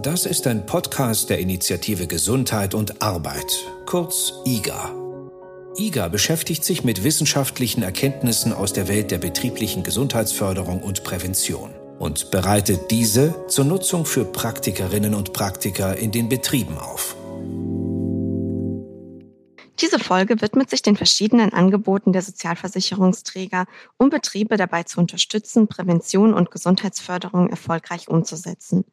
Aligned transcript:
Das 0.00 0.26
ist 0.26 0.46
ein 0.46 0.66
Podcast 0.66 1.30
der 1.30 1.38
Initiative 1.38 2.06
Gesundheit 2.06 2.74
und 2.74 3.02
Arbeit, 3.02 3.64
kurz 3.86 4.32
IGA. 4.46 4.90
IGA 5.76 6.08
beschäftigt 6.08 6.64
sich 6.64 6.82
mit 6.82 7.04
wissenschaftlichen 7.04 7.82
Erkenntnissen 7.82 8.52
aus 8.52 8.72
der 8.72 8.88
Welt 8.88 9.10
der 9.10 9.18
betrieblichen 9.18 9.82
Gesundheitsförderung 9.82 10.82
und 10.82 11.04
Prävention 11.04 11.70
und 11.98 12.30
bereitet 12.30 12.90
diese 12.90 13.46
zur 13.48 13.64
Nutzung 13.64 14.06
für 14.06 14.24
Praktikerinnen 14.24 15.14
und 15.14 15.32
Praktiker 15.32 15.96
in 15.96 16.10
den 16.10 16.28
Betrieben 16.28 16.78
auf. 16.78 17.14
Diese 19.80 19.98
Folge 19.98 20.40
widmet 20.40 20.70
sich 20.70 20.82
den 20.82 20.96
verschiedenen 20.96 21.52
Angeboten 21.52 22.12
der 22.12 22.22
Sozialversicherungsträger, 22.22 23.66
um 23.98 24.10
Betriebe 24.10 24.56
dabei 24.56 24.84
zu 24.84 25.00
unterstützen, 25.00 25.68
Prävention 25.68 26.34
und 26.34 26.50
Gesundheitsförderung 26.50 27.50
erfolgreich 27.50 28.08
umzusetzen. 28.08 28.84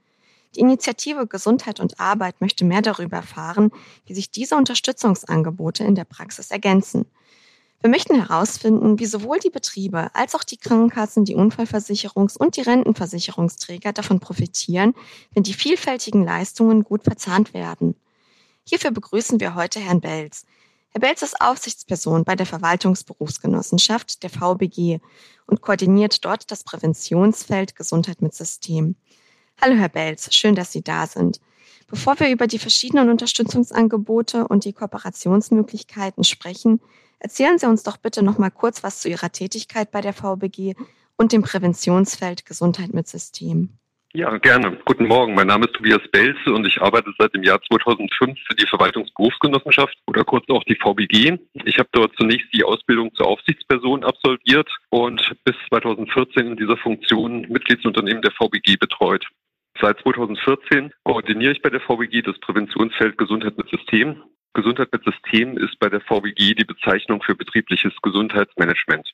Die 0.56 0.62
Initiative 0.62 1.28
Gesundheit 1.28 1.80
und 1.80 2.00
Arbeit 2.00 2.42
möchte 2.42 2.66
mehr 2.66 2.82
darüber 2.82 3.18
erfahren, 3.18 3.72
wie 4.06 4.16
sich 4.16 4.32
diese 4.32 4.56
Unterstützungsangebote 4.56 5.84
in 5.84 5.96
der 5.96 6.06
Praxis 6.06 6.50
ergänzen. 6.50 7.06
Wir 7.82 7.90
möchten 7.90 8.16
herausfinden, 8.16 9.00
wie 9.00 9.06
sowohl 9.06 9.40
die 9.40 9.52
Betriebe 9.52 10.14
als 10.14 10.36
auch 10.36 10.44
die 10.44 10.58
Krankenkassen, 10.58 11.24
die 11.24 11.38
Unfallversicherungs- 11.38 12.38
und 12.38 12.58
die 12.58 12.62
Rentenversicherungsträger 12.62 13.94
davon 13.94 14.20
profitieren, 14.20 14.96
wenn 15.34 15.44
die 15.44 15.54
vielfältigen 15.54 16.26
Leistungen 16.26 16.84
gut 16.84 17.04
verzahnt 17.04 17.54
werden. 17.54 17.96
Hierfür 18.66 18.92
begrüßen 18.92 19.40
wir 19.40 19.56
heute 19.56 19.80
Herrn 19.80 20.02
Belz. 20.02 20.46
Herr 20.90 21.00
Belz 21.00 21.22
ist 21.22 21.40
Aufsichtsperson 21.40 22.26
bei 22.26 22.36
der 22.36 22.48
Verwaltungsberufsgenossenschaft 22.48 24.24
der 24.24 24.30
VBG 24.30 25.00
und 25.46 25.62
koordiniert 25.62 26.26
dort 26.26 26.52
das 26.52 26.64
Präventionsfeld 26.64 27.76
Gesundheit 27.76 28.22
mit 28.22 28.34
System. 28.34 28.96
Hallo 29.62 29.76
Herr 29.76 29.90
Belz, 29.90 30.34
schön, 30.34 30.56
dass 30.56 30.72
Sie 30.72 30.82
da 30.82 31.06
sind. 31.06 31.42
Bevor 31.90 32.18
wir 32.22 32.30
über 32.30 32.48
die 32.48 32.60
verschiedenen 32.60 33.10
Unterstützungsangebote 33.10 34.48
und 34.48 34.64
die 34.64 34.72
Kooperationsmöglichkeiten 34.72 36.24
sprechen, 36.24 36.80
erzählen 37.20 37.60
Sie 37.60 37.68
uns 37.68 37.84
doch 37.84 37.98
bitte 37.98 38.24
noch 38.24 38.38
mal 38.38 38.52
kurz 38.52 38.84
was 38.84 39.02
zu 39.02 39.10
Ihrer 39.10 39.34
Tätigkeit 39.34 39.92
bei 39.92 40.00
der 40.00 40.14
VBG 40.14 40.76
und 41.18 41.34
dem 41.34 41.42
Präventionsfeld 41.42 42.46
Gesundheit 42.46 42.94
mit 42.94 43.10
System. 43.10 43.78
Ja, 44.14 44.38
gerne. 44.38 44.80
Guten 44.86 45.08
Morgen. 45.08 45.36
Mein 45.36 45.48
Name 45.48 45.66
ist 45.66 45.74
Tobias 45.74 46.02
Belze 46.12 46.54
und 46.54 46.66
ich 46.66 46.82
arbeite 46.82 47.12
seit 47.20 47.36
dem 47.36 47.44
Jahr 47.44 47.60
2005 47.62 48.40
für 48.48 48.56
die 48.56 48.66
Verwaltungsberufsgenossenschaft 48.66 49.96
oder 50.08 50.24
kurz 50.24 50.46
auch 50.50 50.64
die 50.64 50.78
VBG. 50.82 51.38
Ich 51.66 51.78
habe 51.78 51.90
dort 51.92 52.16
zunächst 52.18 52.48
die 52.54 52.64
Ausbildung 52.64 53.14
zur 53.14 53.28
Aufsichtsperson 53.28 54.06
absolviert 54.06 54.70
und 54.90 55.22
bis 55.44 55.56
2014 55.68 56.48
in 56.48 56.56
dieser 56.56 56.78
Funktion 56.78 57.42
Mitgliedsunternehmen 57.50 58.22
der 58.22 58.32
VBG 58.32 58.78
betreut. 58.78 59.28
Seit 59.82 59.98
2014 60.02 60.92
koordiniere 61.06 61.54
ich 61.54 61.62
bei 61.62 61.70
der 61.70 61.80
VBG 61.80 62.22
das 62.22 62.38
Präventionsfeld 62.40 63.18
Gesundheit 63.18 63.58
mit 63.58 63.70
System. 63.70 64.22
Gesundheit 64.54 64.92
mit 64.92 65.04
System 65.06 65.58
ist 65.58 65.80
bei 65.80 65.88
der 65.88 66.02
VBG 66.02 66.54
die 66.54 66.66
Bezeichnung 66.66 67.22
für 67.22 67.34
betriebliches 67.34 67.94
Gesundheitsmanagement. 68.02 69.10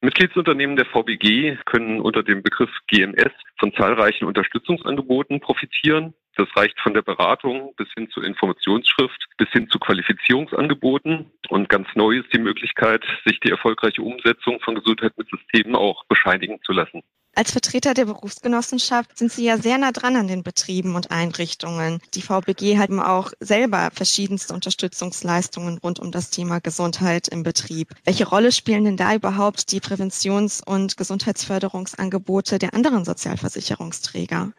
Mitgliedsunternehmen 0.00 0.74
der 0.74 0.86
VBG 0.86 1.56
können 1.64 2.00
unter 2.00 2.24
dem 2.24 2.42
Begriff 2.42 2.70
GMS 2.88 3.32
von 3.58 3.72
zahlreichen 3.74 4.24
Unterstützungsangeboten 4.24 5.38
profitieren. 5.40 6.12
Das 6.34 6.48
reicht 6.56 6.80
von 6.80 6.92
der 6.92 7.02
Beratung 7.02 7.72
bis 7.76 7.88
hin 7.94 8.10
zur 8.10 8.24
Informationsschrift, 8.24 9.28
bis 9.38 9.48
hin 9.50 9.68
zu 9.70 9.78
Qualifizierungsangeboten. 9.78 11.30
Und 11.50 11.68
ganz 11.68 11.86
neu 11.94 12.18
ist 12.18 12.32
die 12.34 12.40
Möglichkeit, 12.40 13.04
sich 13.24 13.38
die 13.40 13.50
erfolgreiche 13.50 14.02
Umsetzung 14.02 14.58
von 14.60 14.74
Gesundheit 14.74 15.16
mit 15.16 15.28
Systemen 15.28 15.76
auch 15.76 16.04
bescheinigen 16.06 16.60
zu 16.64 16.72
lassen. 16.72 17.02
Als 17.36 17.50
Vertreter 17.50 17.94
der 17.94 18.04
Berufsgenossenschaft 18.04 19.18
sind 19.18 19.32
Sie 19.32 19.44
ja 19.44 19.58
sehr 19.58 19.76
nah 19.76 19.90
dran 19.90 20.14
an 20.14 20.28
den 20.28 20.44
Betrieben 20.44 20.94
und 20.94 21.10
Einrichtungen. 21.10 22.00
Die 22.14 22.22
VBG 22.22 22.78
hat 22.78 22.90
auch 22.92 23.32
selber 23.40 23.90
verschiedenste 23.92 24.54
Unterstützungsleistungen 24.54 25.78
rund 25.78 25.98
um 25.98 26.12
das 26.12 26.30
Thema 26.30 26.60
Gesundheit 26.60 27.26
im 27.26 27.42
Betrieb. 27.42 27.92
Welche 28.04 28.28
Rolle 28.28 28.52
spielen 28.52 28.84
denn 28.84 28.96
da 28.96 29.14
überhaupt 29.14 29.72
die 29.72 29.80
Präventions- 29.80 30.62
und 30.62 30.96
Gesundheitsförderungsangebote 30.96 32.60
der 32.60 32.72
anderen 32.72 33.04
Sozialversicherungsträger? 33.04 34.52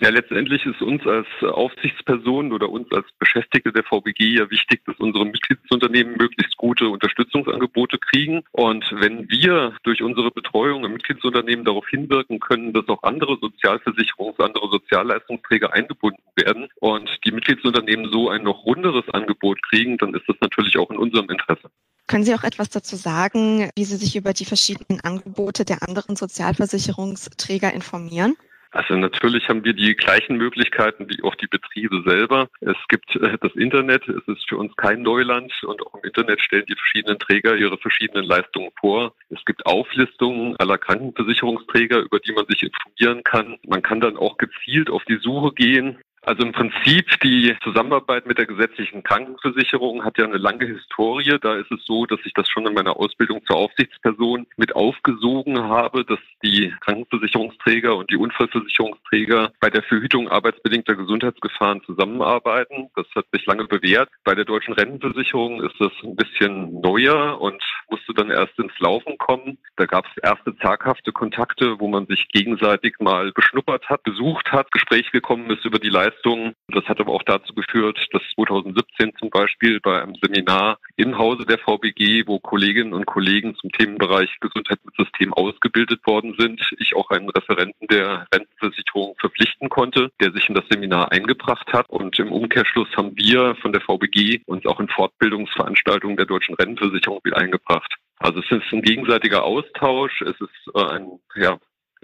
Ja, 0.00 0.08
letztendlich 0.08 0.66
ist 0.66 0.82
uns 0.82 1.06
als 1.06 1.26
Aufsichtspersonen 1.40 2.52
oder 2.52 2.68
uns 2.68 2.90
als 2.90 3.06
Beschäftigte 3.20 3.72
der 3.72 3.84
VBG 3.84 4.38
ja 4.38 4.50
wichtig, 4.50 4.84
dass 4.86 4.96
unsere 4.98 5.24
Mitgliedsunternehmen 5.24 6.16
möglichst 6.16 6.56
gute 6.56 6.88
Unterstützungsangebote 6.88 7.98
kriegen. 7.98 8.42
Und 8.50 8.84
wenn 8.98 9.30
wir 9.30 9.76
durch 9.84 10.02
unsere 10.02 10.32
Betreuung 10.32 10.84
im 10.84 10.94
Mitgliedsunternehmen 10.94 11.64
darauf 11.64 11.86
hinwirken 11.88 12.40
können, 12.40 12.72
dass 12.72 12.88
auch 12.88 13.04
andere 13.04 13.34
Sozialversicherungs-, 13.34 14.42
andere 14.42 14.68
Sozialleistungsträger 14.68 15.72
eingebunden 15.72 16.22
werden 16.34 16.68
und 16.80 17.08
die 17.24 17.30
Mitgliedsunternehmen 17.30 18.10
so 18.10 18.30
ein 18.30 18.42
noch 18.42 18.64
runderes 18.64 19.08
Angebot 19.10 19.62
kriegen, 19.62 19.96
dann 19.98 20.12
ist 20.12 20.24
das 20.26 20.36
natürlich 20.40 20.76
auch 20.76 20.90
in 20.90 20.96
unserem 20.96 21.30
Interesse. 21.30 21.70
Können 22.08 22.24
Sie 22.24 22.34
auch 22.34 22.44
etwas 22.44 22.68
dazu 22.68 22.96
sagen, 22.96 23.70
wie 23.76 23.84
Sie 23.84 23.96
sich 23.96 24.16
über 24.16 24.32
die 24.32 24.44
verschiedenen 24.44 25.00
Angebote 25.02 25.64
der 25.64 25.86
anderen 25.86 26.16
Sozialversicherungsträger 26.16 27.72
informieren? 27.72 28.36
Also 28.74 28.96
natürlich 28.96 29.48
haben 29.48 29.64
wir 29.64 29.72
die 29.72 29.94
gleichen 29.94 30.36
Möglichkeiten 30.36 31.08
wie 31.08 31.22
auch 31.22 31.36
die 31.36 31.46
Betriebe 31.46 32.02
selber. 32.04 32.48
Es 32.60 32.76
gibt 32.88 33.14
äh, 33.14 33.38
das 33.40 33.54
Internet, 33.54 34.08
es 34.08 34.26
ist 34.26 34.48
für 34.48 34.56
uns 34.56 34.74
kein 34.74 35.02
Neuland 35.02 35.52
und 35.62 35.80
auch 35.86 35.94
im 35.94 36.02
Internet 36.02 36.40
stellen 36.40 36.66
die 36.68 36.74
verschiedenen 36.74 37.20
Träger 37.20 37.54
ihre 37.54 37.78
verschiedenen 37.78 38.24
Leistungen 38.24 38.70
vor. 38.80 39.14
Es 39.30 39.44
gibt 39.44 39.64
Auflistungen 39.64 40.56
aller 40.56 40.76
Krankenversicherungsträger, 40.76 42.00
über 42.00 42.18
die 42.18 42.32
man 42.32 42.46
sich 42.46 42.64
informieren 42.64 43.22
kann. 43.22 43.58
Man 43.64 43.82
kann 43.82 44.00
dann 44.00 44.16
auch 44.16 44.38
gezielt 44.38 44.90
auf 44.90 45.04
die 45.04 45.18
Suche 45.18 45.52
gehen 45.52 45.98
also 46.26 46.42
im 46.42 46.52
Prinzip 46.52 47.20
die 47.20 47.54
Zusammenarbeit 47.62 48.26
mit 48.26 48.38
der 48.38 48.46
gesetzlichen 48.46 49.02
Krankenversicherung 49.02 50.04
hat 50.04 50.18
ja 50.18 50.24
eine 50.24 50.38
lange 50.38 50.66
Historie. 50.66 51.38
Da 51.40 51.54
ist 51.56 51.70
es 51.70 51.84
so, 51.84 52.06
dass 52.06 52.20
ich 52.24 52.32
das 52.32 52.48
schon 52.48 52.66
in 52.66 52.74
meiner 52.74 52.96
Ausbildung 52.96 53.44
zur 53.46 53.56
Aufsichtsperson 53.56 54.46
mit 54.56 54.74
aufgesogen 54.74 55.58
habe, 55.58 56.04
dass 56.04 56.18
die 56.42 56.72
Krankenversicherungsträger 56.80 57.96
und 57.96 58.10
die 58.10 58.16
Unfallversicherungsträger 58.16 59.52
bei 59.60 59.70
der 59.70 59.82
Verhütung 59.82 60.28
arbeitsbedingter 60.28 60.94
Gesundheitsgefahren 60.94 61.82
zusammenarbeiten. 61.84 62.88
Das 62.96 63.06
hat 63.14 63.26
sich 63.32 63.44
lange 63.46 63.64
bewährt. 63.64 64.08
Bei 64.24 64.34
der 64.34 64.44
deutschen 64.44 64.74
Rentenversicherung 64.74 65.62
ist 65.62 65.78
das 65.78 65.92
ein 66.02 66.16
bisschen 66.16 66.80
neuer 66.80 67.40
und 67.40 67.62
musste 67.90 68.14
dann 68.14 68.30
erst 68.30 68.58
ins 68.58 68.78
Laufen 68.78 69.18
kommen. 69.18 69.58
Da 69.76 69.86
gab 69.86 70.06
es 70.06 70.22
erste 70.22 70.56
zaghafte 70.58 71.12
Kontakte, 71.12 71.78
wo 71.80 71.88
man 71.88 72.06
sich 72.06 72.28
gegenseitig 72.28 72.96
mal 73.00 73.32
beschnuppert 73.32 73.88
hat, 73.88 74.02
besucht 74.04 74.50
hat, 74.52 74.70
Gespräch 74.72 75.10
gekommen 75.12 75.50
ist 75.50 75.64
über 75.64 75.78
die 75.78 75.90
Leistung 75.90 76.13
Leistungen. 76.14 76.54
Das 76.68 76.84
hat 76.84 77.00
aber 77.00 77.12
auch 77.12 77.22
dazu 77.22 77.54
geführt, 77.54 77.98
dass 78.12 78.22
2017 78.34 79.12
zum 79.18 79.30
Beispiel 79.30 79.80
bei 79.80 80.02
einem 80.02 80.14
Seminar 80.16 80.78
im 80.96 81.18
Hause 81.18 81.44
der 81.44 81.58
VBG, 81.58 82.26
wo 82.26 82.38
Kolleginnen 82.38 82.92
und 82.92 83.06
Kollegen 83.06 83.54
zum 83.56 83.70
Themenbereich 83.70 84.30
Gesundheitssystem 84.40 85.32
ausgebildet 85.34 86.00
worden 86.06 86.34
sind, 86.38 86.60
ich 86.78 86.94
auch 86.96 87.10
einen 87.10 87.28
Referenten 87.30 87.86
der 87.88 88.26
Rentenversicherung 88.32 89.14
verpflichten 89.18 89.68
konnte, 89.68 90.10
der 90.20 90.32
sich 90.32 90.48
in 90.48 90.54
das 90.54 90.64
Seminar 90.70 91.12
eingebracht 91.12 91.72
hat. 91.72 91.88
Und 91.88 92.18
im 92.18 92.32
Umkehrschluss 92.32 92.88
haben 92.96 93.16
wir 93.16 93.54
von 93.56 93.72
der 93.72 93.80
VBG 93.82 94.42
uns 94.46 94.66
auch 94.66 94.80
in 94.80 94.88
Fortbildungsveranstaltungen 94.88 96.16
der 96.16 96.26
deutschen 96.26 96.54
Rentenversicherung 96.54 97.20
wieder 97.24 97.38
eingebracht. 97.38 97.94
Also 98.18 98.40
es 98.40 98.50
ist 98.50 98.72
ein 98.72 98.82
gegenseitiger 98.82 99.44
Austausch, 99.44 100.22
es 100.22 100.40
ist 100.40 100.74
äh, 100.74 100.82
ein 100.82 101.20
ja, 101.36 101.58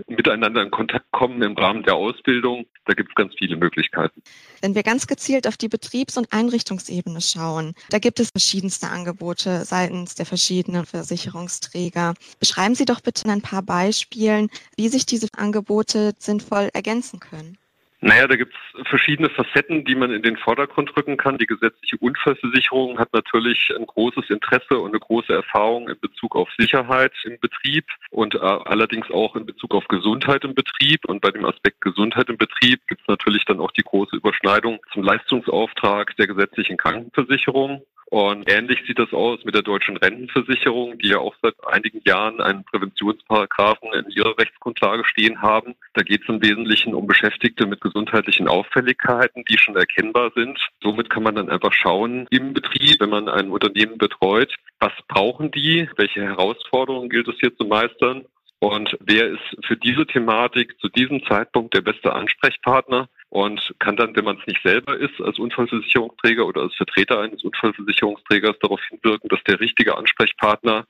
miteinander 0.09 0.62
in 0.62 0.71
Kontakt 0.71 1.06
kommen 1.12 1.43
im 1.43 1.56
Rahmen 1.56 1.83
der 1.83 1.94
Ausbildung. 1.94 2.66
Da 2.87 2.94
gibt 2.94 3.11
es 3.11 3.15
ganz 3.15 3.34
viele 3.38 3.56
Möglichkeiten. 3.56 4.22
Wenn 4.61 4.75
wir 4.75 4.83
ganz 4.83 5.06
gezielt 5.06 5.47
auf 5.47 5.56
die 5.56 5.69
Betriebs- 5.69 6.16
und 6.16 6.33
Einrichtungsebene 6.33 7.21
schauen, 7.21 7.75
da 7.91 7.99
gibt 7.99 8.21
es 8.21 8.31
verschiedenste 8.31 8.89
Angebote 8.89 9.65
seitens 9.65 10.15
der 10.15 10.27
verschiedenen 10.27 10.87
Versicherungsträger. 10.87 12.15
Beschreiben 12.39 12.75
Sie 12.75 12.84
doch 12.84 13.00
bitte 13.00 13.25
in 13.25 13.31
ein 13.31 13.43
paar 13.43 13.62
Beispielen, 13.62 14.49
wie 14.77 14.89
sich 14.89 15.06
diese 15.06 15.28
Angebote 15.37 16.12
sinnvoll 16.19 16.71
ergänzen 16.72 17.21
können. 17.21 17.59
Naja, 18.03 18.27
da 18.27 18.36
gibt 18.36 18.54
es 18.54 18.89
verschiedene 18.89 19.28
Facetten, 19.28 19.84
die 19.84 19.95
man 19.95 20.10
in 20.10 20.22
den 20.22 20.39
Vordergrund 20.39 20.97
rücken 20.97 21.19
kann. 21.19 21.36
Die 21.36 21.47
gesetzliche 21.47 21.98
Unfallversicherung 21.98 22.98
hat 22.98 23.13
natürlich 23.13 23.71
ein 23.77 23.84
großes 23.84 24.30
Interesse 24.30 24.78
und 24.78 24.91
eine 24.91 25.01
große 25.01 25.30
Erfahrung 25.30 25.86
in 25.86 26.01
Bezug 26.01 26.34
auf 26.34 26.48
Sicherheit 26.57 27.13
im 27.24 27.39
Betrieb 27.41 27.84
und 28.10 28.36
äh, 28.36 28.39
allerdings 28.39 29.10
auch 29.10 29.36
in 29.36 29.45
Bezug 29.45 29.74
auf 29.74 29.86
Gesundheit 29.89 30.45
im 30.45 30.54
Betrieb. 30.54 31.04
Und 31.04 31.21
bei 31.21 31.30
dem 31.30 31.45
Aspekt 31.45 31.83
Gesundheit 31.83 32.30
im 32.30 32.39
Betrieb 32.39 32.80
gibt 32.89 33.03
es 33.03 33.09
natürlich 33.09 33.45
dann 33.45 33.60
auch 33.60 33.72
die 33.72 33.83
große 33.83 34.16
Überschneidung 34.16 34.78
zum 34.95 35.03
Leistungsauftrag 35.03 36.16
der 36.16 36.27
gesetzlichen 36.27 36.78
Krankenversicherung. 36.78 37.83
Und 38.10 38.51
ähnlich 38.51 38.83
sieht 38.86 38.98
das 38.98 39.12
aus 39.12 39.45
mit 39.45 39.54
der 39.54 39.62
deutschen 39.62 39.97
Rentenversicherung, 39.97 40.98
die 40.98 41.10
ja 41.10 41.18
auch 41.18 41.34
seit 41.42 41.54
einigen 41.65 42.03
Jahren 42.04 42.41
einen 42.41 42.65
Präventionsparagraphen 42.65 43.92
in 43.92 44.10
ihrer 44.10 44.36
Rechtsgrundlage 44.36 45.04
stehen 45.04 45.41
haben. 45.41 45.77
Da 45.95 46.03
geht 46.03 46.22
es 46.22 46.28
im 46.28 46.42
Wesentlichen 46.42 46.92
um 46.92 47.07
Beschäftigte 47.07 47.66
mit 47.66 47.80
gesundheitlichen 47.80 48.48
Auffälligkeiten, 48.48 49.45
die 49.48 49.59
schon 49.59 49.77
erkennbar 49.77 50.33
sind. 50.34 50.59
Somit 50.83 51.09
kann 51.09 51.22
man 51.22 51.36
dann 51.36 51.51
einfach 51.51 51.72
schauen 51.72 52.27
im 52.30 52.53
Betrieb, 52.53 53.01
wenn 53.01 53.10
man 53.10 53.28
ein 53.28 53.48
Unternehmen 53.48 53.97
betreut, 53.97 54.57
was 54.80 54.92
brauchen 55.07 55.53
die, 55.53 55.89
welche 55.97 56.22
Herausforderungen 56.22 57.10
gilt 57.10 57.28
es 57.28 57.39
hier 57.39 57.57
zu 57.57 57.65
meistern 57.65 58.24
und 58.60 58.95
wer 59.01 59.27
ist 59.27 59.66
für 59.66 59.77
diese 59.77 60.07
Thematik 60.07 60.78
zu 60.80 60.89
diesem 60.89 61.24
Zeitpunkt 61.24 61.74
der 61.74 61.80
beste 61.80 62.12
Ansprechpartner? 62.12 63.09
Und 63.30 63.74
kann 63.78 63.97
dann, 63.97 64.15
wenn 64.16 64.24
man 64.24 64.38
es 64.38 64.47
nicht 64.47 64.62
selber 64.62 64.97
ist, 64.97 65.21
als 65.21 65.38
Unfallversicherungsträger 65.38 66.47
oder 66.47 66.62
als 66.62 66.74
Vertreter 66.74 67.21
eines 67.21 67.42
Unfallversicherungsträgers 67.44 68.59
darauf 68.60 68.80
hinwirken, 68.88 69.28
dass 69.28 69.42
der 69.44 69.60
richtige 69.60 69.97
Ansprechpartner 69.97 70.86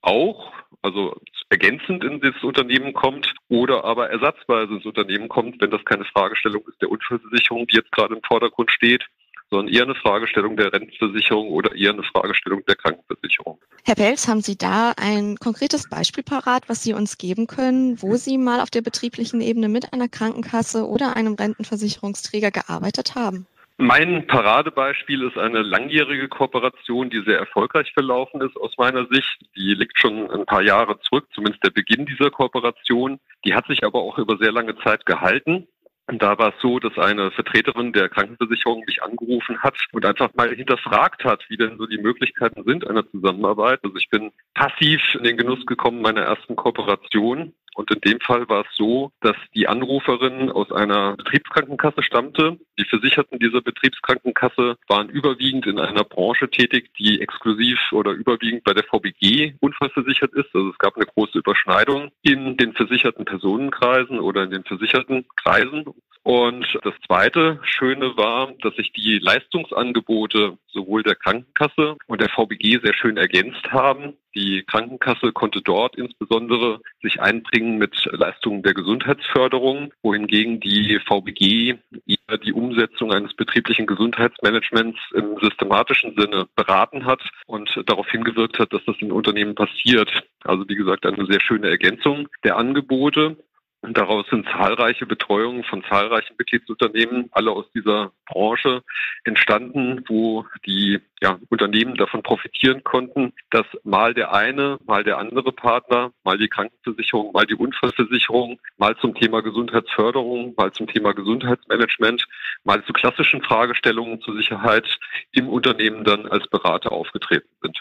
auch, 0.00 0.52
also 0.82 1.20
ergänzend 1.50 2.04
in 2.04 2.20
das 2.20 2.42
Unternehmen 2.42 2.94
kommt 2.94 3.34
oder 3.48 3.84
aber 3.84 4.08
ersatzweise 4.08 4.74
ins 4.74 4.86
Unternehmen 4.86 5.28
kommt, 5.28 5.60
wenn 5.60 5.70
das 5.70 5.84
keine 5.84 6.04
Fragestellung 6.04 6.62
ist 6.68 6.80
der 6.80 6.90
Unfallversicherung, 6.90 7.66
die 7.66 7.76
jetzt 7.76 7.92
gerade 7.92 8.14
im 8.14 8.22
Vordergrund 8.22 8.70
steht, 8.70 9.04
sondern 9.50 9.74
eher 9.74 9.82
eine 9.82 9.94
Fragestellung 9.94 10.56
der 10.56 10.72
Rentenversicherung 10.72 11.48
oder 11.48 11.74
eher 11.74 11.92
eine 11.92 12.04
Fragestellung 12.04 12.64
der 12.66 12.76
Krankenversicherung. 12.76 13.58
Herr 13.84 13.96
Pelz, 13.96 14.28
haben 14.28 14.40
Sie 14.40 14.56
da 14.56 14.92
ein 14.96 15.36
konkretes 15.36 15.88
Beispiel 15.88 16.22
parat, 16.22 16.68
was 16.68 16.82
Sie 16.82 16.92
uns 16.92 17.18
geben 17.18 17.46
können, 17.46 18.00
wo 18.00 18.14
Sie 18.16 18.38
mal 18.38 18.60
auf 18.60 18.70
der 18.70 18.82
betrieblichen 18.82 19.40
Ebene 19.40 19.68
mit 19.68 19.92
einer 19.92 20.08
Krankenkasse 20.08 20.86
oder 20.86 21.16
einem 21.16 21.34
Rentenversicherungsträger 21.34 22.50
gearbeitet 22.50 23.14
haben? 23.14 23.46
Mein 23.82 24.26
Paradebeispiel 24.26 25.22
ist 25.22 25.38
eine 25.38 25.62
langjährige 25.62 26.28
Kooperation, 26.28 27.08
die 27.08 27.22
sehr 27.24 27.38
erfolgreich 27.38 27.90
verlaufen 27.94 28.42
ist 28.42 28.54
aus 28.58 28.76
meiner 28.76 29.06
Sicht. 29.06 29.38
Die 29.56 29.72
liegt 29.72 29.98
schon 29.98 30.30
ein 30.30 30.44
paar 30.44 30.60
Jahre 30.60 31.00
zurück, 31.00 31.26
zumindest 31.34 31.64
der 31.64 31.70
Beginn 31.70 32.04
dieser 32.04 32.30
Kooperation. 32.30 33.18
Die 33.46 33.54
hat 33.54 33.66
sich 33.68 33.82
aber 33.82 34.00
auch 34.00 34.18
über 34.18 34.36
sehr 34.36 34.52
lange 34.52 34.76
Zeit 34.84 35.06
gehalten. 35.06 35.66
Und 36.10 36.20
da 36.20 36.36
war 36.38 36.48
es 36.48 36.60
so, 36.60 36.80
dass 36.80 36.98
eine 36.98 37.30
Vertreterin 37.30 37.92
der 37.92 38.08
Krankenversicherung 38.08 38.82
mich 38.84 39.00
angerufen 39.00 39.62
hat 39.62 39.76
und 39.92 40.04
einfach 40.04 40.34
mal 40.34 40.52
hinterfragt 40.52 41.22
hat, 41.24 41.44
wie 41.48 41.56
denn 41.56 41.78
so 41.78 41.86
die 41.86 41.98
Möglichkeiten 41.98 42.64
sind 42.64 42.84
einer 42.84 43.08
Zusammenarbeit. 43.10 43.78
Also 43.84 43.96
ich 43.96 44.08
bin 44.10 44.32
passiv 44.54 45.00
in 45.14 45.22
den 45.22 45.36
Genuss 45.36 45.64
gekommen 45.66 46.02
meiner 46.02 46.22
ersten 46.22 46.56
Kooperation 46.56 47.54
und 47.80 47.90
in 47.90 48.00
dem 48.02 48.20
Fall 48.20 48.46
war 48.50 48.60
es 48.60 48.76
so, 48.76 49.10
dass 49.22 49.36
die 49.54 49.66
Anruferin 49.66 50.50
aus 50.50 50.70
einer 50.70 51.16
Betriebskrankenkasse 51.16 52.02
stammte. 52.02 52.58
Die 52.78 52.84
Versicherten 52.84 53.38
dieser 53.38 53.62
Betriebskrankenkasse 53.62 54.76
waren 54.86 55.08
überwiegend 55.08 55.66
in 55.66 55.78
einer 55.78 56.04
Branche 56.04 56.50
tätig, 56.50 56.90
die 56.98 57.22
exklusiv 57.22 57.78
oder 57.92 58.10
überwiegend 58.10 58.64
bei 58.64 58.74
der 58.74 58.84
VBG 58.84 59.54
unfallversichert 59.60 60.34
ist. 60.34 60.54
Also 60.54 60.68
es 60.68 60.78
gab 60.78 60.96
eine 60.96 61.06
große 61.06 61.38
Überschneidung 61.38 62.10
in 62.20 62.58
den 62.58 62.74
versicherten 62.74 63.24
Personenkreisen 63.24 64.20
oder 64.20 64.42
in 64.42 64.50
den 64.50 64.64
versicherten 64.64 65.24
Kreisen. 65.42 65.86
Und 66.22 66.66
das 66.82 66.92
zweite 67.06 67.60
Schöne 67.62 68.14
war, 68.18 68.52
dass 68.60 68.76
sich 68.76 68.92
die 68.92 69.18
Leistungsangebote 69.20 70.58
sowohl 70.66 71.02
der 71.02 71.14
Krankenkasse 71.14 71.96
und 72.08 72.20
der 72.20 72.28
VBG 72.28 72.78
sehr 72.82 72.92
schön 72.92 73.16
ergänzt 73.16 73.72
haben. 73.72 74.18
Die 74.34 74.62
Krankenkasse 74.62 75.32
konnte 75.32 75.60
dort 75.60 75.96
insbesondere 75.96 76.80
sich 77.02 77.20
einbringen 77.20 77.78
mit 77.78 78.08
Leistungen 78.12 78.62
der 78.62 78.74
Gesundheitsförderung, 78.74 79.92
wohingegen 80.02 80.60
die 80.60 81.00
VBG 81.00 81.76
eher 82.06 82.38
die 82.38 82.52
Umsetzung 82.52 83.12
eines 83.12 83.34
betrieblichen 83.34 83.86
Gesundheitsmanagements 83.86 84.98
im 85.14 85.36
systematischen 85.40 86.14
Sinne 86.16 86.46
beraten 86.54 87.04
hat 87.04 87.22
und 87.46 87.70
darauf 87.86 88.08
hingewirkt 88.08 88.58
hat, 88.58 88.72
dass 88.72 88.84
das 88.86 88.96
in 89.00 89.10
Unternehmen 89.10 89.56
passiert. 89.56 90.10
Also 90.44 90.68
wie 90.68 90.76
gesagt, 90.76 91.06
eine 91.06 91.26
sehr 91.26 91.40
schöne 91.40 91.68
Ergänzung 91.68 92.28
der 92.44 92.56
Angebote. 92.56 93.36
Und 93.82 93.96
daraus 93.96 94.26
sind 94.28 94.46
zahlreiche 94.46 95.06
Betreuungen 95.06 95.64
von 95.64 95.82
zahlreichen 95.84 96.34
Mitgliedsunternehmen, 96.38 97.30
alle 97.32 97.50
aus 97.50 97.64
dieser 97.74 98.12
Branche, 98.26 98.82
entstanden, 99.24 100.04
wo 100.06 100.44
die 100.66 101.00
ja, 101.22 101.38
Unternehmen 101.48 101.94
davon 101.94 102.22
profitieren 102.22 102.84
konnten, 102.84 103.32
dass 103.50 103.64
mal 103.82 104.12
der 104.12 104.34
eine, 104.34 104.78
mal 104.84 105.02
der 105.02 105.16
andere 105.16 105.52
Partner, 105.52 106.12
mal 106.24 106.36
die 106.36 106.48
Krankenversicherung, 106.48 107.32
mal 107.32 107.46
die 107.46 107.54
Unfallversicherung, 107.54 108.60
mal 108.76 108.96
zum 108.98 109.14
Thema 109.14 109.40
Gesundheitsförderung, 109.40 110.54
mal 110.56 110.72
zum 110.72 110.86
Thema 110.86 111.14
Gesundheitsmanagement, 111.14 112.26
mal 112.64 112.84
zu 112.84 112.92
klassischen 112.92 113.42
Fragestellungen 113.42 114.20
zur 114.20 114.36
Sicherheit 114.36 114.98
im 115.32 115.48
Unternehmen 115.48 116.04
dann 116.04 116.26
als 116.26 116.46
Berater 116.48 116.92
aufgetreten 116.92 117.48
sind. 117.62 117.80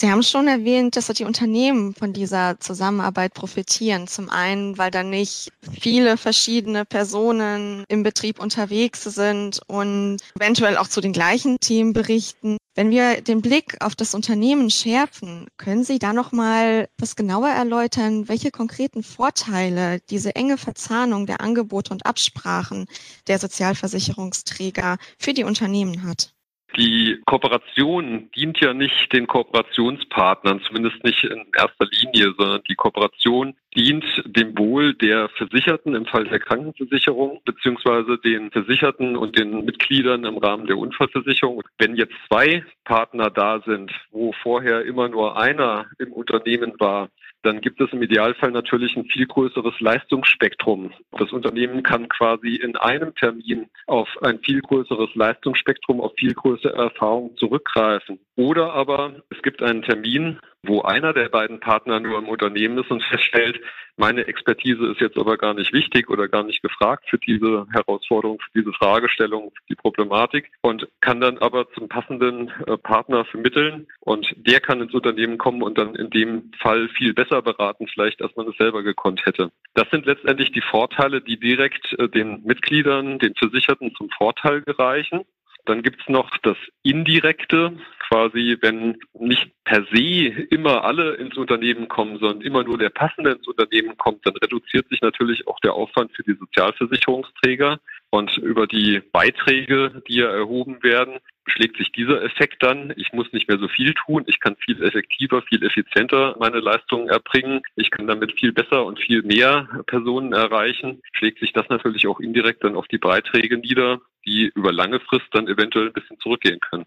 Sie 0.00 0.10
haben 0.10 0.22
schon 0.22 0.48
erwähnt, 0.48 0.96
dass 0.96 1.08
die 1.08 1.26
Unternehmen 1.26 1.94
von 1.94 2.14
dieser 2.14 2.58
Zusammenarbeit 2.58 3.34
profitieren. 3.34 4.06
Zum 4.06 4.30
einen, 4.30 4.78
weil 4.78 4.90
da 4.90 5.02
nicht 5.02 5.52
viele 5.78 6.16
verschiedene 6.16 6.86
Personen 6.86 7.84
im 7.86 8.02
Betrieb 8.02 8.40
unterwegs 8.40 9.04
sind 9.04 9.60
und 9.66 10.16
eventuell 10.36 10.78
auch 10.78 10.88
zu 10.88 11.02
den 11.02 11.12
gleichen 11.12 11.60
Themen 11.60 11.92
berichten. 11.92 12.56
Wenn 12.74 12.88
wir 12.88 13.20
den 13.20 13.42
Blick 13.42 13.76
auf 13.84 13.94
das 13.94 14.14
Unternehmen 14.14 14.70
schärfen, 14.70 15.48
können 15.58 15.84
Sie 15.84 15.98
da 15.98 16.14
noch 16.14 16.32
mal 16.32 16.88
was 16.96 17.14
genauer 17.14 17.50
erläutern, 17.50 18.26
welche 18.26 18.50
konkreten 18.50 19.02
Vorteile 19.02 20.00
diese 20.08 20.34
enge 20.34 20.56
Verzahnung 20.56 21.26
der 21.26 21.42
Angebote 21.42 21.92
und 21.92 22.06
Absprachen 22.06 22.86
der 23.26 23.38
Sozialversicherungsträger 23.38 24.96
für 25.18 25.34
die 25.34 25.44
Unternehmen 25.44 26.04
hat? 26.04 26.32
Die 26.76 27.20
Kooperation 27.26 28.30
dient 28.36 28.60
ja 28.60 28.72
nicht 28.72 29.12
den 29.12 29.26
Kooperationspartnern, 29.26 30.60
zumindest 30.62 31.02
nicht 31.02 31.24
in 31.24 31.44
erster 31.56 31.86
Linie, 31.90 32.32
sondern 32.38 32.62
die 32.68 32.76
Kooperation 32.76 33.54
dient 33.74 34.04
dem 34.24 34.56
Wohl 34.56 34.94
der 34.94 35.28
Versicherten 35.30 35.94
im 35.94 36.06
Fall 36.06 36.24
der 36.24 36.38
Krankenversicherung 36.38 37.40
beziehungsweise 37.44 38.18
den 38.18 38.50
Versicherten 38.50 39.16
und 39.16 39.38
den 39.38 39.64
Mitgliedern 39.64 40.24
im 40.24 40.38
Rahmen 40.38 40.66
der 40.66 40.78
Unfallversicherung. 40.78 41.62
Wenn 41.78 41.96
jetzt 41.96 42.14
zwei 42.28 42.64
Partner 42.84 43.30
da 43.30 43.60
sind, 43.66 43.92
wo 44.10 44.32
vorher 44.42 44.84
immer 44.84 45.08
nur 45.08 45.36
einer 45.36 45.86
im 45.98 46.12
Unternehmen 46.12 46.74
war, 46.78 47.08
dann 47.42 47.60
gibt 47.60 47.80
es 47.80 47.92
im 47.92 48.02
Idealfall 48.02 48.50
natürlich 48.50 48.96
ein 48.96 49.06
viel 49.06 49.26
größeres 49.26 49.80
Leistungsspektrum. 49.80 50.92
Das 51.18 51.32
Unternehmen 51.32 51.82
kann 51.82 52.08
quasi 52.08 52.56
in 52.56 52.76
einem 52.76 53.14
Termin 53.14 53.66
auf 53.86 54.08
ein 54.22 54.38
viel 54.40 54.60
größeres 54.60 55.14
Leistungsspektrum, 55.14 56.00
auf 56.00 56.12
viel 56.18 56.34
größere 56.34 56.74
Erfahrung 56.74 57.36
zurückgreifen. 57.36 58.18
Oder 58.36 58.72
aber 58.72 59.22
es 59.30 59.40
gibt 59.42 59.62
einen 59.62 59.82
Termin, 59.82 60.38
wo 60.62 60.82
einer 60.82 61.12
der 61.12 61.28
beiden 61.28 61.60
Partner 61.60 62.00
nur 62.00 62.18
im 62.18 62.28
Unternehmen 62.28 62.78
ist 62.78 62.90
und 62.90 63.02
feststellt, 63.04 63.60
meine 63.96 64.26
Expertise 64.26 64.86
ist 64.86 65.00
jetzt 65.00 65.18
aber 65.18 65.36
gar 65.36 65.52
nicht 65.52 65.74
wichtig 65.74 66.08
oder 66.08 66.26
gar 66.26 66.42
nicht 66.42 66.62
gefragt 66.62 67.04
für 67.08 67.18
diese 67.18 67.66
Herausforderung, 67.70 68.40
für 68.40 68.60
diese 68.60 68.72
Fragestellung, 68.72 69.50
für 69.50 69.66
die 69.68 69.74
Problematik 69.74 70.50
und 70.62 70.88
kann 71.00 71.20
dann 71.20 71.36
aber 71.38 71.70
zum 71.72 71.88
passenden 71.88 72.50
äh, 72.66 72.78
Partner 72.78 73.26
vermitteln 73.26 73.86
und 74.00 74.34
der 74.36 74.60
kann 74.60 74.80
ins 74.80 74.94
Unternehmen 74.94 75.36
kommen 75.36 75.62
und 75.62 75.76
dann 75.76 75.94
in 75.94 76.08
dem 76.08 76.50
Fall 76.60 76.88
viel 76.96 77.12
besser 77.12 77.42
beraten, 77.42 77.86
vielleicht 77.88 78.22
als 78.22 78.34
man 78.36 78.48
es 78.48 78.56
selber 78.56 78.82
gekonnt 78.82 79.26
hätte. 79.26 79.50
Das 79.74 79.90
sind 79.90 80.06
letztendlich 80.06 80.50
die 80.52 80.62
Vorteile, 80.62 81.20
die 81.20 81.38
direkt 81.38 81.92
äh, 81.98 82.08
den 82.08 82.42
Mitgliedern, 82.44 83.18
den 83.18 83.34
Versicherten 83.34 83.94
zum 83.96 84.08
Vorteil 84.10 84.62
gereichen. 84.62 85.26
Dann 85.66 85.82
gibt's 85.82 86.08
noch 86.08 86.36
das 86.38 86.56
Indirekte, 86.82 87.76
quasi, 88.10 88.56
wenn 88.60 88.98
nicht 89.18 89.50
per 89.64 89.84
se 89.92 90.26
immer 90.50 90.84
alle 90.84 91.14
ins 91.14 91.36
Unternehmen 91.36 91.88
kommen, 91.88 92.18
sondern 92.18 92.40
immer 92.40 92.64
nur 92.64 92.76
der 92.76 92.90
Passende 92.90 93.32
ins 93.32 93.46
Unternehmen 93.46 93.96
kommt, 93.96 94.26
dann 94.26 94.34
reduziert 94.36 94.88
sich 94.88 95.00
natürlich 95.00 95.46
auch 95.46 95.60
der 95.60 95.74
Aufwand 95.74 96.10
für 96.14 96.24
die 96.24 96.34
Sozialversicherungsträger. 96.34 97.78
Und 98.12 98.36
über 98.38 98.66
die 98.66 99.00
Beiträge, 99.12 100.02
die 100.08 100.16
ja 100.16 100.28
erhoben 100.28 100.82
werden, 100.82 101.20
schlägt 101.46 101.76
sich 101.76 101.92
dieser 101.92 102.22
Effekt 102.22 102.60
dann. 102.62 102.92
Ich 102.96 103.12
muss 103.12 103.32
nicht 103.32 103.48
mehr 103.48 103.58
so 103.58 103.68
viel 103.68 103.94
tun. 103.94 104.24
Ich 104.26 104.40
kann 104.40 104.56
viel 104.56 104.82
effektiver, 104.82 105.42
viel 105.42 105.64
effizienter 105.64 106.36
meine 106.40 106.58
Leistungen 106.58 107.08
erbringen. 107.08 107.62
Ich 107.76 107.92
kann 107.92 108.08
damit 108.08 108.38
viel 108.38 108.52
besser 108.52 108.84
und 108.84 108.98
viel 108.98 109.22
mehr 109.22 109.68
Personen 109.86 110.32
erreichen. 110.32 111.00
Schlägt 111.12 111.38
sich 111.38 111.52
das 111.52 111.68
natürlich 111.68 112.08
auch 112.08 112.18
indirekt 112.18 112.64
dann 112.64 112.74
auf 112.74 112.88
die 112.88 112.98
Beiträge 112.98 113.58
nieder, 113.58 114.00
die 114.30 114.50
über 114.54 114.72
lange 114.72 115.00
Frist 115.00 115.26
dann 115.32 115.48
eventuell 115.48 115.88
ein 115.88 115.92
bisschen 115.92 116.18
zurückgehen 116.20 116.60
können. 116.60 116.86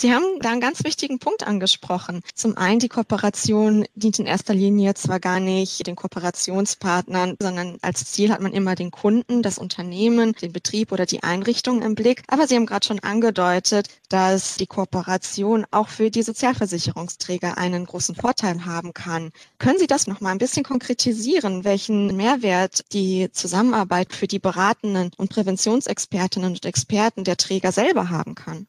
Sie 0.00 0.14
haben 0.14 0.38
da 0.38 0.52
einen 0.52 0.60
ganz 0.60 0.84
wichtigen 0.84 1.18
Punkt 1.18 1.44
angesprochen. 1.44 2.20
Zum 2.32 2.56
einen, 2.56 2.78
die 2.78 2.88
Kooperation 2.88 3.84
dient 3.96 4.20
in 4.20 4.26
erster 4.26 4.54
Linie 4.54 4.94
zwar 4.94 5.18
gar 5.18 5.40
nicht 5.40 5.88
den 5.88 5.96
Kooperationspartnern, 5.96 7.34
sondern 7.42 7.78
als 7.82 8.04
Ziel 8.04 8.30
hat 8.30 8.40
man 8.40 8.52
immer 8.52 8.76
den 8.76 8.92
Kunden, 8.92 9.42
das 9.42 9.58
Unternehmen, 9.58 10.34
den 10.34 10.52
Betrieb 10.52 10.92
oder 10.92 11.04
die 11.04 11.24
Einrichtung 11.24 11.82
im 11.82 11.96
Blick. 11.96 12.22
Aber 12.28 12.46
Sie 12.46 12.54
haben 12.54 12.66
gerade 12.66 12.86
schon 12.86 13.00
angedeutet, 13.00 13.88
dass 14.08 14.54
die 14.54 14.68
Kooperation 14.68 15.66
auch 15.72 15.88
für 15.88 16.12
die 16.12 16.22
Sozialversicherungsträger 16.22 17.58
einen 17.58 17.84
großen 17.84 18.14
Vorteil 18.14 18.66
haben 18.66 18.94
kann. 18.94 19.32
Können 19.58 19.80
Sie 19.80 19.88
das 19.88 20.06
noch 20.06 20.20
mal 20.20 20.30
ein 20.30 20.38
bisschen 20.38 20.62
konkretisieren, 20.62 21.64
welchen 21.64 22.16
Mehrwert 22.16 22.84
die 22.92 23.32
Zusammenarbeit 23.32 24.14
für 24.14 24.28
die 24.28 24.38
beratenden 24.38 25.10
und 25.16 25.30
Präventionsexpertinnen 25.30 26.52
und 26.52 26.64
Experten 26.64 27.24
der 27.24 27.36
Träger 27.36 27.72
selber 27.72 28.10
haben 28.10 28.36
kann? 28.36 28.68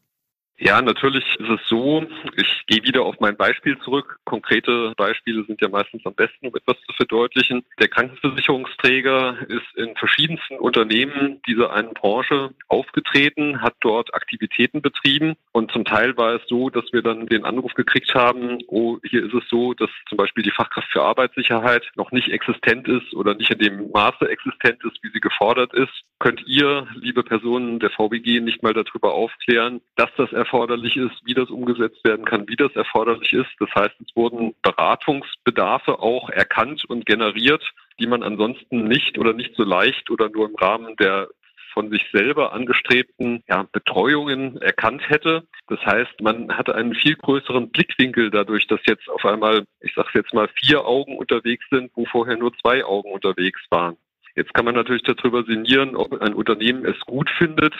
Ja, 0.61 0.81
natürlich 0.81 1.23
ist 1.39 1.49
es 1.49 1.61
so. 1.69 2.05
Ich 2.35 2.65
gehe 2.67 2.83
wieder 2.83 3.03
auf 3.03 3.15
mein 3.21 3.37
Beispiel 3.37 3.79
zurück. 3.79 4.19
Konkrete 4.25 4.93
Beispiele 4.97 5.45
sind 5.45 5.61
ja 5.61 5.69
meistens 5.69 6.05
am 6.05 6.13
besten, 6.13 6.47
um 6.47 6.55
etwas 6.55 6.75
zu 6.85 6.93
verdeutlichen. 6.97 7.63
Der 7.79 7.87
Krankenversicherungsträger 7.87 9.37
ist 9.47 9.77
in 9.77 9.95
verschiedensten 9.95 10.57
Unternehmen 10.57 11.41
dieser 11.47 11.71
einen 11.71 11.93
Branche 11.93 12.49
aufgetreten, 12.67 13.61
hat 13.61 13.75
dort 13.79 14.13
Aktivitäten 14.13 14.81
betrieben 14.81 15.35
und 15.53 15.71
zum 15.71 15.85
Teil 15.85 16.17
war 16.17 16.35
es 16.35 16.41
so, 16.47 16.69
dass 16.69 16.91
wir 16.91 17.01
dann 17.01 17.27
den 17.27 17.45
Anruf 17.45 17.73
gekriegt 17.73 18.13
haben, 18.13 18.59
oh, 18.67 18.97
hier 19.03 19.25
ist 19.25 19.33
es 19.33 19.47
so, 19.49 19.73
dass 19.73 19.89
zum 20.09 20.17
Beispiel 20.17 20.43
die 20.43 20.51
Fachkraft 20.51 20.89
für 20.91 21.03
Arbeitssicherheit 21.03 21.89
noch 21.95 22.11
nicht 22.11 22.29
existent 22.29 22.87
ist 22.89 23.13
oder 23.13 23.33
nicht 23.33 23.51
in 23.51 23.59
dem 23.59 23.91
Maße 23.91 24.29
existent 24.29 24.83
ist, 24.83 25.01
wie 25.03 25.11
sie 25.11 25.21
gefordert 25.21 25.73
ist. 25.73 26.03
Könnt 26.19 26.45
ihr, 26.45 26.85
liebe 26.95 27.23
Personen 27.23 27.79
der 27.79 27.91
VBG, 27.91 28.41
nicht 28.41 28.61
mal 28.61 28.73
darüber 28.73 29.13
aufklären, 29.13 29.79
dass 29.95 30.09
das 30.17 30.33
erforderlich 30.49 30.97
ist, 30.97 31.15
wie 31.25 31.35
das 31.35 31.49
umgesetzt 31.49 32.03
werden 32.03 32.25
kann, 32.25 32.47
wie 32.47 32.55
das 32.55 32.75
erforderlich 32.75 33.33
ist. 33.33 33.49
Das 33.59 33.69
heißt, 33.75 33.95
es 33.99 34.15
wurden 34.15 34.55
Beratungsbedarfe 34.63 35.99
auch 35.99 36.29
erkannt 36.29 36.85
und 36.85 37.05
generiert, 37.05 37.63
die 37.99 38.07
man 38.07 38.23
ansonsten 38.23 38.87
nicht 38.87 39.19
oder 39.19 39.33
nicht 39.33 39.55
so 39.55 39.63
leicht 39.63 40.09
oder 40.09 40.29
nur 40.29 40.49
im 40.49 40.55
Rahmen 40.55 40.95
der 40.97 41.29
von 41.73 41.91
sich 41.91 42.03
selber 42.11 42.51
angestrebten 42.51 43.43
ja, 43.47 43.67
Betreuungen 43.71 44.59
erkannt 44.59 45.07
hätte. 45.07 45.43
Das 45.67 45.79
heißt, 45.85 46.19
man 46.19 46.57
hatte 46.57 46.73
einen 46.73 46.95
viel 46.95 47.15
größeren 47.15 47.69
Blickwinkel 47.69 48.31
dadurch, 48.31 48.65
dass 48.65 48.79
jetzt 48.87 49.07
auf 49.07 49.23
einmal, 49.23 49.65
ich 49.81 49.93
sage 49.93 50.09
jetzt 50.15 50.33
mal, 50.33 50.49
vier 50.55 50.83
Augen 50.85 51.15
unterwegs 51.15 51.63
sind, 51.69 51.91
wo 51.93 52.05
vorher 52.05 52.37
nur 52.37 52.57
zwei 52.57 52.83
Augen 52.83 53.11
unterwegs 53.11 53.61
waren. 53.69 53.97
Jetzt 54.39 54.53
kann 54.53 54.63
man 54.63 54.73
natürlich 54.73 55.03
darüber 55.03 55.43
sinnieren, 55.43 55.97
ob 55.97 56.13
ein 56.21 56.33
Unternehmen 56.33 56.85
es 56.85 56.97
gut 57.01 57.29
findet, 57.29 57.73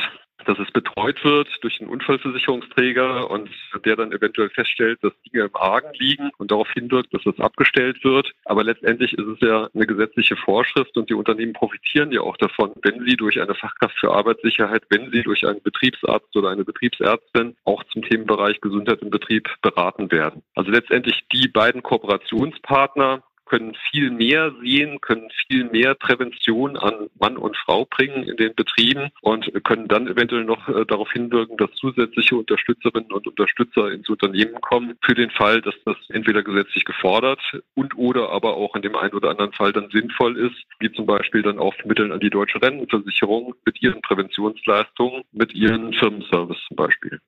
dass 0.45 0.59
es 0.59 0.69
betreut 0.71 1.23
wird 1.23 1.47
durch 1.61 1.79
einen 1.79 1.89
Unfallversicherungsträger 1.89 3.31
und 3.31 3.49
der 3.85 3.95
dann 3.95 4.11
eventuell 4.11 4.49
feststellt, 4.49 5.01
dass 5.01 5.13
Dinge 5.21 5.45
im 5.45 5.55
Argen 5.55 5.93
liegen 5.93 6.31
und 6.37 6.51
darauf 6.51 6.69
hinwirkt, 6.71 7.13
dass 7.13 7.23
das 7.23 7.39
abgestellt 7.39 8.03
wird. 8.03 8.33
Aber 8.43 8.65
letztendlich 8.65 9.13
ist 9.13 9.25
es 9.25 9.39
ja 9.39 9.69
eine 9.73 9.87
gesetzliche 9.87 10.35
Vorschrift 10.35 10.97
und 10.97 11.09
die 11.09 11.13
Unternehmen 11.13 11.53
profitieren 11.53 12.11
ja 12.11 12.21
auch 12.21 12.35
davon, 12.35 12.73
wenn 12.83 13.05
sie 13.05 13.15
durch 13.15 13.39
eine 13.39 13.55
Fachkraft 13.55 13.97
für 13.97 14.11
Arbeitssicherheit, 14.11 14.83
wenn 14.89 15.11
sie 15.11 15.23
durch 15.23 15.47
einen 15.47 15.61
Betriebsarzt 15.61 16.35
oder 16.35 16.49
eine 16.49 16.65
Betriebsärztin 16.65 17.55
auch 17.63 17.85
zum 17.85 18.01
Themenbereich 18.01 18.59
Gesundheit 18.59 19.01
im 19.01 19.11
Betrieb 19.11 19.49
beraten 19.61 20.11
werden. 20.11 20.43
Also 20.55 20.71
letztendlich 20.71 21.23
die 21.31 21.47
beiden 21.47 21.83
Kooperationspartner, 21.83 23.23
können 23.49 23.75
viel 23.91 24.11
mehr 24.11 24.53
sehen, 24.61 25.01
können 25.01 25.29
viel 25.47 25.65
mehr 25.65 25.95
Prävention 25.95 26.77
an 26.77 27.09
Mann 27.19 27.37
und 27.37 27.57
Frau 27.57 27.85
bringen 27.85 28.23
in 28.23 28.37
den 28.37 28.55
Betrieben 28.55 29.09
und 29.21 29.51
können 29.63 29.87
dann 29.87 30.07
eventuell 30.07 30.45
noch 30.45 30.69
äh, 30.69 30.85
darauf 30.85 31.11
hinwirken, 31.11 31.57
dass 31.57 31.71
zusätzliche 31.73 32.35
Unterstützerinnen 32.35 33.11
und 33.11 33.27
Unterstützer 33.27 33.91
ins 33.91 34.09
Unternehmen 34.09 34.61
kommen, 34.61 34.95
für 35.03 35.15
den 35.15 35.31
Fall, 35.31 35.61
dass 35.61 35.75
das 35.85 35.97
entweder 36.09 36.43
gesetzlich 36.43 36.85
gefordert 36.85 37.41
und 37.75 37.97
oder 37.97 38.29
aber 38.29 38.55
auch 38.55 38.75
in 38.75 38.81
dem 38.81 38.95
einen 38.95 39.13
oder 39.13 39.31
anderen 39.31 39.53
Fall 39.53 39.73
dann 39.73 39.89
sinnvoll 39.89 40.37
ist, 40.37 40.55
wie 40.79 40.91
zum 40.91 41.05
Beispiel 41.05 41.41
dann 41.41 41.59
auch 41.59 41.73
Mitteln 41.85 42.11
an 42.11 42.19
die 42.19 42.29
deutsche 42.29 42.61
Rentenversicherung 42.61 43.55
mit 43.65 43.81
ihren 43.81 44.01
Präventionsleistungen, 44.01 45.23
mit 45.31 45.53
ihren 45.53 45.93
Firmenservice 45.93 46.59
zum 46.67 46.77
Beispiel. 46.77 47.19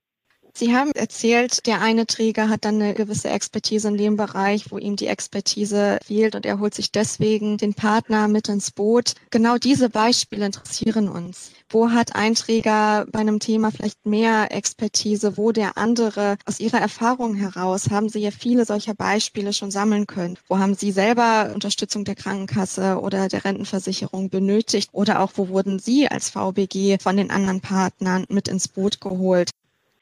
Sie 0.54 0.76
haben 0.76 0.92
erzählt, 0.92 1.66
der 1.66 1.82
eine 1.82 2.06
Träger 2.06 2.50
hat 2.50 2.66
dann 2.66 2.82
eine 2.82 2.94
gewisse 2.94 3.30
Expertise 3.30 3.88
in 3.88 3.98
dem 3.98 4.18
Bereich, 4.18 4.72
wo 4.72 4.78
ihm 4.78 4.96
die 4.96 5.08
Expertise 5.08 5.98
fehlt 6.06 6.36
und 6.36 6.46
er 6.46 6.60
holt 6.60 6.74
sich 6.74 6.92
deswegen 6.92 7.58
den 7.58 7.74
Partner 7.74 8.28
mit 8.28 8.50
ins 8.50 8.72
Boot. 8.72 9.16
Genau 9.30 9.58
diese 9.58 9.90
Beispiele 9.90 10.46
interessieren 10.46 11.08
uns. 11.08 11.52
Wo 11.70 11.92
hat 11.92 12.16
ein 12.16 12.36
Träger 12.36 13.06
bei 13.12 13.20
einem 13.20 13.40
Thema 13.40 13.72
vielleicht 13.72 14.06
mehr 14.06 14.52
Expertise, 14.52 15.38
wo 15.38 15.54
der 15.54 15.78
andere 15.78 16.38
aus 16.46 16.60
Ihrer 16.60 16.80
Erfahrung 16.80 17.36
heraus 17.36 17.90
haben 17.90 18.10
Sie 18.10 18.20
ja 18.20 18.32
viele 18.32 18.66
solcher 18.66 18.94
Beispiele 18.94 19.54
schon 19.54 19.72
sammeln 19.72 20.06
können. 20.06 20.38
Wo 20.50 20.58
haben 20.58 20.76
Sie 20.76 20.92
selber 20.92 21.52
Unterstützung 21.54 22.04
der 22.04 22.16
Krankenkasse 22.16 23.00
oder 23.00 23.30
der 23.30 23.46
Rentenversicherung 23.46 24.30
benötigt 24.30 24.90
oder 24.92 25.22
auch 25.22 25.32
wo 25.36 25.48
wurden 25.48 25.80
Sie 25.80 26.08
als 26.10 26.30
VBG 26.30 26.98
von 27.00 27.16
den 27.16 27.32
anderen 27.32 27.62
Partnern 27.62 28.26
mit 28.28 28.50
ins 28.50 28.68
Boot 28.68 29.00
geholt? 29.00 29.52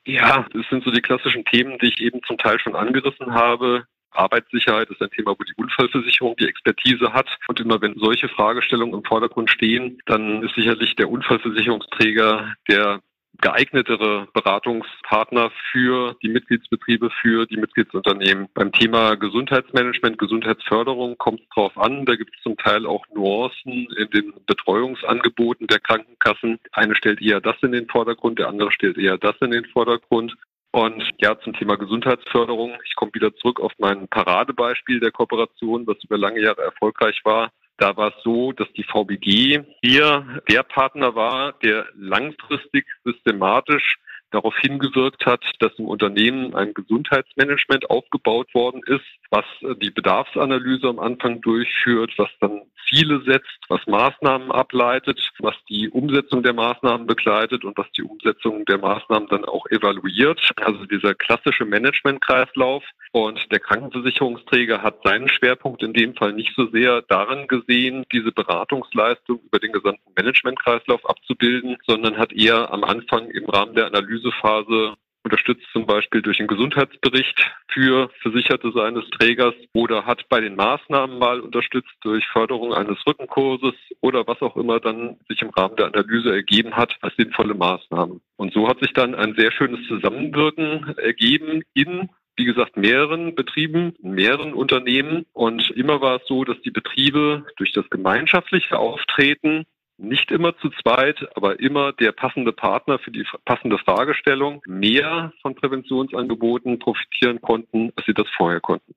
Ja, 0.09 0.43
das 0.53 0.67
sind 0.69 0.83
so 0.83 0.89
die 0.89 1.01
klassischen 1.01 1.45
Themen, 1.45 1.77
die 1.77 1.87
ich 1.87 2.01
eben 2.01 2.19
zum 2.23 2.39
Teil 2.39 2.59
schon 2.59 2.75
angerissen 2.75 3.31
habe. 3.31 3.85
Arbeitssicherheit 4.09 4.89
ist 4.89 4.99
ein 5.03 5.11
Thema, 5.11 5.35
wo 5.37 5.43
die 5.43 5.53
Unfallversicherung 5.55 6.35
die 6.37 6.47
Expertise 6.47 7.13
hat. 7.13 7.27
Und 7.47 7.59
immer 7.59 7.79
wenn 7.79 7.93
solche 7.93 8.27
Fragestellungen 8.27 8.95
im 8.95 9.03
Vordergrund 9.03 9.51
stehen, 9.51 9.99
dann 10.07 10.41
ist 10.41 10.55
sicherlich 10.55 10.95
der 10.95 11.11
Unfallversicherungsträger 11.11 12.55
der 12.67 13.01
geeignetere 13.41 14.27
Beratungspartner 14.33 15.51
für 15.71 16.15
die 16.21 16.29
Mitgliedsbetriebe, 16.29 17.09
für 17.21 17.45
die 17.45 17.57
Mitgliedsunternehmen. 17.57 18.47
Beim 18.53 18.71
Thema 18.71 19.15
Gesundheitsmanagement, 19.15 20.17
Gesundheitsförderung 20.17 21.17
kommt 21.17 21.41
es 21.41 21.49
drauf 21.49 21.77
an. 21.77 22.05
Da 22.05 22.15
gibt 22.15 22.35
es 22.35 22.43
zum 22.43 22.57
Teil 22.57 22.85
auch 22.85 23.05
Nuancen 23.13 23.87
in 23.97 24.09
den 24.11 24.33
Betreuungsangeboten 24.45 25.67
der 25.67 25.79
Krankenkassen. 25.79 26.59
Eine 26.71 26.95
stellt 26.95 27.21
eher 27.21 27.41
das 27.41 27.55
in 27.61 27.71
den 27.71 27.87
Vordergrund, 27.87 28.39
der 28.39 28.47
andere 28.47 28.71
stellt 28.71 28.97
eher 28.97 29.17
das 29.17 29.35
in 29.41 29.51
den 29.51 29.65
Vordergrund. 29.65 30.35
Und 30.71 31.03
ja, 31.17 31.39
zum 31.39 31.53
Thema 31.53 31.77
Gesundheitsförderung. 31.77 32.77
Ich 32.85 32.95
komme 32.95 33.11
wieder 33.13 33.33
zurück 33.35 33.59
auf 33.59 33.71
mein 33.79 34.07
Paradebeispiel 34.07 34.99
der 34.99 35.11
Kooperation, 35.11 35.87
was 35.87 35.97
über 36.03 36.17
lange 36.17 36.41
Jahre 36.41 36.61
erfolgreich 36.61 37.19
war. 37.23 37.51
Da 37.79 37.95
war 37.95 38.09
es 38.09 38.23
so, 38.23 38.51
dass 38.51 38.67
die 38.73 38.83
VBG 38.83 39.63
hier 39.81 40.41
der 40.49 40.63
Partner 40.63 41.15
war, 41.15 41.53
der 41.63 41.87
langfristig 41.95 42.85
systematisch 43.05 43.97
darauf 44.31 44.55
hingewirkt 44.57 45.25
hat, 45.25 45.43
dass 45.59 45.71
im 45.79 45.87
Unternehmen 45.87 46.53
ein 46.55 46.73
Gesundheitsmanagement 46.73 47.89
aufgebaut 47.89 48.53
worden 48.53 48.81
ist, 48.85 49.05
was 49.31 49.45
die 49.81 49.91
Bedarfsanalyse 49.91 50.87
am 50.87 50.99
Anfang 50.99 51.41
durchführt, 51.41 52.13
was 52.17 52.29
dann 52.39 52.61
Ziele 52.89 53.21
setzt, 53.25 53.59
was 53.67 53.85
Maßnahmen 53.85 54.51
ableitet, 54.51 55.19
was 55.39 55.55
die 55.69 55.89
Umsetzung 55.89 56.41
der 56.43 56.53
Maßnahmen 56.53 57.05
begleitet 57.05 57.63
und 57.63 57.77
was 57.77 57.91
die 57.91 58.03
Umsetzung 58.03 58.65
der 58.65 58.79
Maßnahmen 58.79 59.29
dann 59.29 59.45
auch 59.45 59.65
evaluiert. 59.67 60.39
Also 60.55 60.85
dieser 60.85 61.13
klassische 61.13 61.65
Managementkreislauf. 61.65 62.83
Und 63.11 63.51
der 63.51 63.59
Krankenversicherungsträger 63.59 64.81
hat 64.81 64.99
seinen 65.03 65.29
Schwerpunkt 65.29 65.81
in 65.83 65.93
dem 65.93 66.15
Fall 66.15 66.33
nicht 66.33 66.53
so 66.55 66.67
sehr 66.67 67.01
darin 67.03 67.47
gesehen, 67.47 68.03
diese 68.11 68.31
Beratungsleistung 68.31 69.39
über 69.45 69.59
den 69.59 69.71
gesamten 69.71 70.11
Managementkreislauf 70.15 71.07
abzubilden, 71.07 71.77
sondern 71.87 72.17
hat 72.17 72.33
eher 72.33 72.71
am 72.71 72.83
Anfang 72.83 73.29
im 73.29 73.45
Rahmen 73.45 73.75
der 73.75 73.87
Analysephase 73.87 74.95
unterstützt 75.23 75.65
zum 75.73 75.85
Beispiel 75.85 76.21
durch 76.21 76.39
einen 76.39 76.47
Gesundheitsbericht 76.47 77.51
für 77.67 78.09
Versicherte 78.21 78.71
seines 78.71 79.09
Trägers 79.11 79.53
oder 79.73 80.05
hat 80.05 80.27
bei 80.29 80.39
den 80.39 80.55
Maßnahmen 80.55 81.19
mal 81.19 81.39
unterstützt 81.41 81.93
durch 82.01 82.25
Förderung 82.27 82.73
eines 82.73 82.97
Rückenkurses 83.05 83.73
oder 84.01 84.25
was 84.27 84.41
auch 84.41 84.55
immer 84.55 84.79
dann 84.79 85.17
sich 85.27 85.41
im 85.41 85.49
Rahmen 85.49 85.75
der 85.75 85.87
Analyse 85.87 86.31
ergeben 86.31 86.75
hat 86.75 86.95
als 87.01 87.15
sinnvolle 87.15 87.53
Maßnahmen. 87.53 88.21
Und 88.37 88.53
so 88.53 88.67
hat 88.67 88.79
sich 88.79 88.93
dann 88.93 89.15
ein 89.15 89.35
sehr 89.35 89.51
schönes 89.51 89.85
Zusammenwirken 89.87 90.95
ergeben 90.97 91.63
in 91.73 92.09
wie 92.39 92.45
gesagt, 92.45 92.77
mehreren 92.77 93.35
Betrieben, 93.35 93.95
mehreren 94.01 94.53
Unternehmen. 94.53 95.25
Und 95.33 95.71
immer 95.71 95.99
war 95.99 96.21
es 96.21 96.27
so, 96.27 96.45
dass 96.45 96.59
die 96.61 96.71
Betriebe 96.71 97.45
durch 97.57 97.73
das 97.73 97.87
gemeinschaftliche 97.89 98.79
Auftreten 98.79 99.65
nicht 99.99 100.31
immer 100.31 100.57
zu 100.57 100.69
zweit, 100.81 101.17
aber 101.35 101.59
immer 101.59 101.93
der 101.93 102.11
passende 102.11 102.51
Partner 102.51 102.99
für 102.99 103.11
die 103.11 103.25
passende 103.45 103.77
Fragestellung 103.77 104.61
mehr 104.65 105.33
von 105.41 105.55
Präventionsangeboten 105.55 106.79
profitieren 106.79 107.41
konnten, 107.41 107.91
als 107.95 108.05
sie 108.05 108.13
das 108.13 108.27
vorher 108.35 108.61
konnten. 108.61 108.93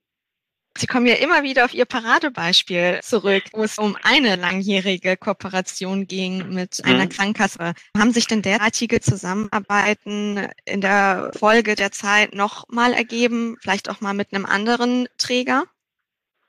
Sie 0.78 0.86
kommen 0.86 1.06
ja 1.06 1.14
immer 1.16 1.42
wieder 1.42 1.66
auf 1.66 1.74
Ihr 1.74 1.84
Paradebeispiel 1.84 3.00
zurück, 3.02 3.44
wo 3.52 3.62
es 3.62 3.78
um 3.78 3.96
eine 4.02 4.36
langjährige 4.36 5.18
Kooperation 5.18 6.06
ging 6.06 6.48
mit 6.48 6.82
einer 6.84 7.04
mhm. 7.04 7.08
Krankenkasse. 7.10 7.74
Haben 7.96 8.12
sich 8.12 8.26
denn 8.26 8.40
derartige 8.40 9.00
Zusammenarbeiten 9.00 10.48
in 10.64 10.80
der 10.80 11.30
Folge 11.38 11.74
der 11.74 11.92
Zeit 11.92 12.34
nochmal 12.34 12.94
ergeben, 12.94 13.56
vielleicht 13.60 13.90
auch 13.90 14.00
mal 14.00 14.14
mit 14.14 14.32
einem 14.32 14.46
anderen 14.46 15.08
Träger? 15.18 15.64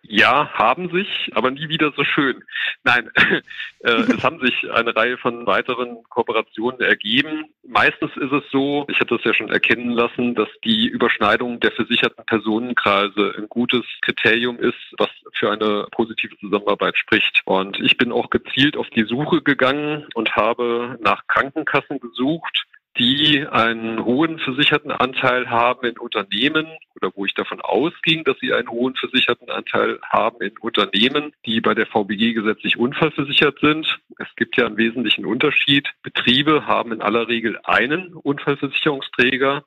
Ja, 0.05 0.50
haben 0.53 0.89
sich, 0.89 1.31
aber 1.33 1.50
nie 1.50 1.69
wieder 1.69 1.93
so 1.95 2.03
schön. 2.03 2.43
Nein, 2.83 3.10
äh, 3.79 3.89
es 3.89 4.22
haben 4.22 4.39
sich 4.41 4.69
eine 4.69 4.93
Reihe 4.93 5.17
von 5.17 5.48
weiteren 5.48 6.03
Kooperationen 6.10 6.81
ergeben. 6.81 7.45
Meistens 7.65 8.12
ist 8.17 8.33
es 8.33 8.43
so, 8.51 8.86
ich 8.89 9.00
hatte 9.00 9.15
es 9.15 9.24
ja 9.24 9.33
schon 9.33 9.50
erkennen 9.50 9.91
lassen, 9.91 10.36
dass 10.36 10.50
die 10.65 10.88
Überschneidung 10.88 11.62
der 11.62 11.72
versicherten 11.72 12.25
Personenkreise 12.25 13.33
ein 13.38 13.48
gutes 13.48 13.86
Kriterium 14.01 14.60
ist, 14.60 14.93
was 14.98 15.10
für 15.33 15.51
eine 15.51 15.88
positive 15.91 16.38
Zusammenarbeit 16.39 16.98
spricht. 16.98 17.41
Und 17.45 17.79
ich 17.79 17.95
bin 17.95 18.12
auch 18.12 18.29
gezielt 18.29 18.75
auf 18.75 18.89
die 18.89 19.05
Suche 19.05 19.41
gegangen 19.41 20.05
und 20.15 20.36
habe 20.36 21.00
nach 21.01 21.25
Krankenkassen 21.27 22.01
gesucht, 22.01 22.65
die 22.98 23.46
einen 23.48 24.06
hohen 24.06 24.38
versicherten 24.40 24.92
Anteil 24.92 25.50
haben 25.50 25.88
in 25.88 25.98
Unternehmen 25.98 26.68
oder 26.96 27.12
wo 27.16 27.26
ich 27.26 27.34
davon 27.34 27.60
ausging, 27.62 28.24
dass 28.24 28.38
sie 28.40 28.54
einen 28.54 28.70
hohen 28.70 28.96
versicherten 28.96 29.50
Anteil 29.50 30.00
haben 30.04 30.42
in 30.42 30.58
Unternehmen, 30.60 31.34
die 31.46 31.60
bei 31.60 31.74
der 31.74 31.88
VBG 31.88 32.34
gesetzlich 32.34 32.78
unfallversichert 32.78 33.60
sind. 33.60 34.00
Es 34.20 34.28
gibt 34.36 34.58
ja 34.58 34.68
einen 34.68 34.78
wesentlichen 34.78 35.26
Unterschied. 35.26 35.90
Betriebe 36.04 36.68
haben 36.68 36.92
in 36.92 37.02
aller 37.02 37.28
Regel 37.28 37.60
einen 37.64 38.14
Unfallversicherungsträger 38.14 39.64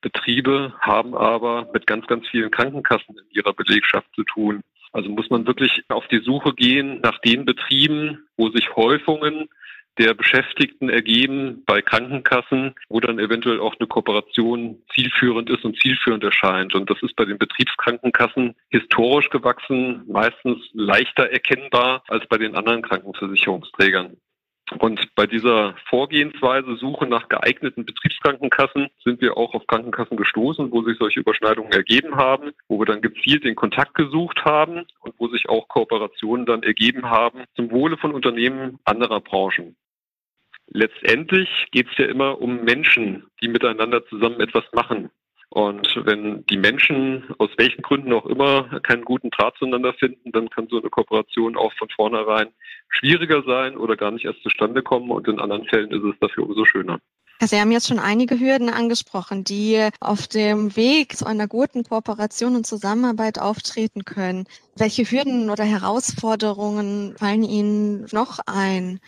Betriebe 0.00 0.74
haben 0.80 1.14
aber 1.14 1.68
mit 1.72 1.86
ganz, 1.86 2.06
ganz 2.06 2.26
vielen 2.28 2.50
Krankenkassen 2.50 3.16
in 3.18 3.24
ihrer 3.30 3.52
Belegschaft 3.52 4.06
zu 4.14 4.24
tun. 4.24 4.62
Also 4.92 5.10
muss 5.10 5.30
man 5.30 5.46
wirklich 5.46 5.84
auf 5.88 6.06
die 6.08 6.20
Suche 6.20 6.54
gehen 6.54 7.00
nach 7.00 7.18
den 7.18 7.44
Betrieben, 7.44 8.26
wo 8.36 8.50
sich 8.50 8.76
Häufungen 8.76 9.48
der 9.98 10.14
Beschäftigten 10.14 10.88
ergeben 10.88 11.62
bei 11.66 11.82
Krankenkassen, 11.82 12.74
wo 12.88 13.00
dann 13.00 13.18
eventuell 13.18 13.60
auch 13.60 13.74
eine 13.78 13.86
Kooperation 13.86 14.82
zielführend 14.94 15.50
ist 15.50 15.64
und 15.64 15.78
zielführend 15.80 16.22
erscheint. 16.24 16.74
Und 16.74 16.90
das 16.90 17.02
ist 17.02 17.16
bei 17.16 17.24
den 17.24 17.38
Betriebskrankenkassen 17.38 18.54
historisch 18.68 19.30
gewachsen, 19.30 20.02
meistens 20.06 20.58
leichter 20.72 21.30
erkennbar 21.30 22.02
als 22.08 22.26
bei 22.28 22.38
den 22.38 22.54
anderen 22.54 22.82
Krankenversicherungsträgern. 22.82 24.16
Und 24.80 25.14
bei 25.14 25.26
dieser 25.26 25.76
Vorgehensweise 25.88 26.76
Suche 26.76 27.06
nach 27.06 27.28
geeigneten 27.28 27.84
Betriebskrankenkassen 27.84 28.88
sind 29.04 29.20
wir 29.20 29.36
auch 29.36 29.54
auf 29.54 29.66
Krankenkassen 29.68 30.16
gestoßen, 30.16 30.72
wo 30.72 30.82
sich 30.82 30.98
solche 30.98 31.20
Überschneidungen 31.20 31.70
ergeben 31.70 32.16
haben, 32.16 32.50
wo 32.68 32.80
wir 32.80 32.86
dann 32.86 33.00
gezielt 33.00 33.44
den 33.44 33.54
Kontakt 33.54 33.94
gesucht 33.94 34.44
haben 34.44 34.84
und 35.00 35.14
wo 35.18 35.28
sich 35.28 35.48
auch 35.48 35.68
Kooperationen 35.68 36.46
dann 36.46 36.64
ergeben 36.64 37.08
haben 37.08 37.44
zum 37.54 37.70
Wohle 37.70 37.96
von 37.96 38.12
Unternehmen 38.12 38.80
anderer 38.84 39.20
Branchen. 39.20 39.76
Letztendlich 40.68 41.48
geht 41.70 41.88
es 41.90 41.98
ja 41.98 42.06
immer 42.06 42.40
um 42.40 42.64
Menschen, 42.64 43.24
die 43.40 43.48
miteinander 43.48 44.04
zusammen 44.06 44.40
etwas 44.40 44.64
machen. 44.72 45.10
Und 45.48 45.88
wenn 46.04 46.44
die 46.46 46.58
Menschen 46.58 47.24
aus 47.38 47.50
welchen 47.56 47.82
Gründen 47.82 48.12
auch 48.12 48.26
immer 48.26 48.80
keinen 48.80 49.04
guten 49.04 49.30
Draht 49.30 49.56
zueinander 49.58 49.94
finden, 49.94 50.32
dann 50.32 50.50
kann 50.50 50.66
so 50.68 50.78
eine 50.78 50.90
Kooperation 50.90 51.56
auch 51.56 51.72
von 51.74 51.88
vornherein 51.88 52.48
schwieriger 52.88 53.42
sein 53.46 53.76
oder 53.76 53.96
gar 53.96 54.10
nicht 54.10 54.24
erst 54.24 54.42
zustande 54.42 54.82
kommen. 54.82 55.10
Und 55.10 55.28
in 55.28 55.38
anderen 55.38 55.64
Fällen 55.66 55.92
ist 55.92 56.02
es 56.02 56.18
dafür 56.20 56.44
umso 56.44 56.64
schöner. 56.64 56.98
Sie 57.40 57.60
haben 57.60 57.70
jetzt 57.70 57.88
schon 57.88 57.98
einige 57.98 58.40
Hürden 58.40 58.70
angesprochen, 58.70 59.44
die 59.44 59.88
auf 60.00 60.26
dem 60.26 60.74
Weg 60.74 61.16
zu 61.16 61.26
einer 61.26 61.46
guten 61.46 61.84
Kooperation 61.84 62.56
und 62.56 62.66
Zusammenarbeit 62.66 63.38
auftreten 63.38 64.04
können. 64.04 64.46
Welche 64.76 65.04
Hürden 65.04 65.50
oder 65.50 65.64
Herausforderungen 65.64 67.14
fallen 67.18 67.44
Ihnen 67.44 68.06
noch 68.10 68.40
ein? 68.46 69.00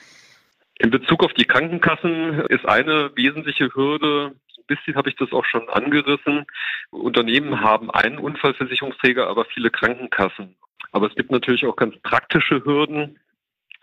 In 0.79 0.91
Bezug 0.91 1.25
auf 1.25 1.33
die 1.35 1.45
Krankenkassen 1.45 2.41
ist 2.49 2.65
eine 2.65 3.11
wesentliche 3.17 3.75
Hürde, 3.75 4.33
ein 4.57 4.65
bisschen 4.67 4.97
habe 4.97 5.09
ich 5.09 5.17
das 5.17 5.33
auch 5.33 5.45
schon 5.45 5.69
angerissen. 5.69 6.47
Unternehmen 6.91 7.61
haben 7.61 7.91
einen 7.91 8.19
Unfallversicherungsträger, 8.19 9.27
aber 9.27 9.45
viele 9.47 9.71
Krankenkassen. 9.71 10.55
Aber 10.93 11.07
es 11.09 11.15
gibt 11.17 11.33
natürlich 11.33 11.67
auch 11.67 11.77
ganz 11.77 11.97
praktische 12.03 12.65
Hürden. 12.65 13.19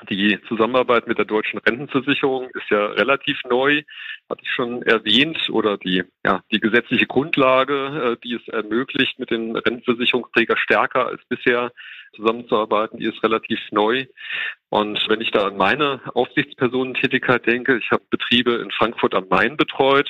Die 0.09 0.37
Zusammenarbeit 0.49 1.07
mit 1.07 1.17
der 1.17 1.25
deutschen 1.25 1.59
Rentenversicherung 1.59 2.49
ist 2.49 2.69
ja 2.69 2.85
relativ 2.87 3.39
neu, 3.49 3.81
hatte 4.29 4.41
ich 4.43 4.51
schon 4.51 4.81
erwähnt, 4.83 5.49
oder 5.49 5.77
die, 5.77 6.03
ja, 6.25 6.41
die 6.51 6.59
gesetzliche 6.59 7.07
Grundlage, 7.07 8.17
äh, 8.17 8.17
die 8.21 8.33
es 8.33 8.45
ermöglicht, 8.49 9.17
mit 9.19 9.31
den 9.31 9.55
Rentenversicherungsträgern 9.55 10.57
stärker 10.57 11.07
als 11.07 11.21
bisher 11.29 11.71
zusammenzuarbeiten, 12.13 12.99
die 12.99 13.05
ist 13.05 13.23
relativ 13.23 13.59
neu. 13.71 14.05
Und 14.69 15.07
wenn 15.07 15.21
ich 15.21 15.31
da 15.31 15.47
an 15.47 15.57
meine 15.57 16.01
Aufsichtspersonentätigkeit 16.13 17.45
denke, 17.45 17.77
ich 17.77 17.89
habe 17.91 18.03
Betriebe 18.09 18.55
in 18.55 18.71
Frankfurt 18.71 19.15
am 19.15 19.27
Main 19.29 19.55
betreut, 19.55 20.09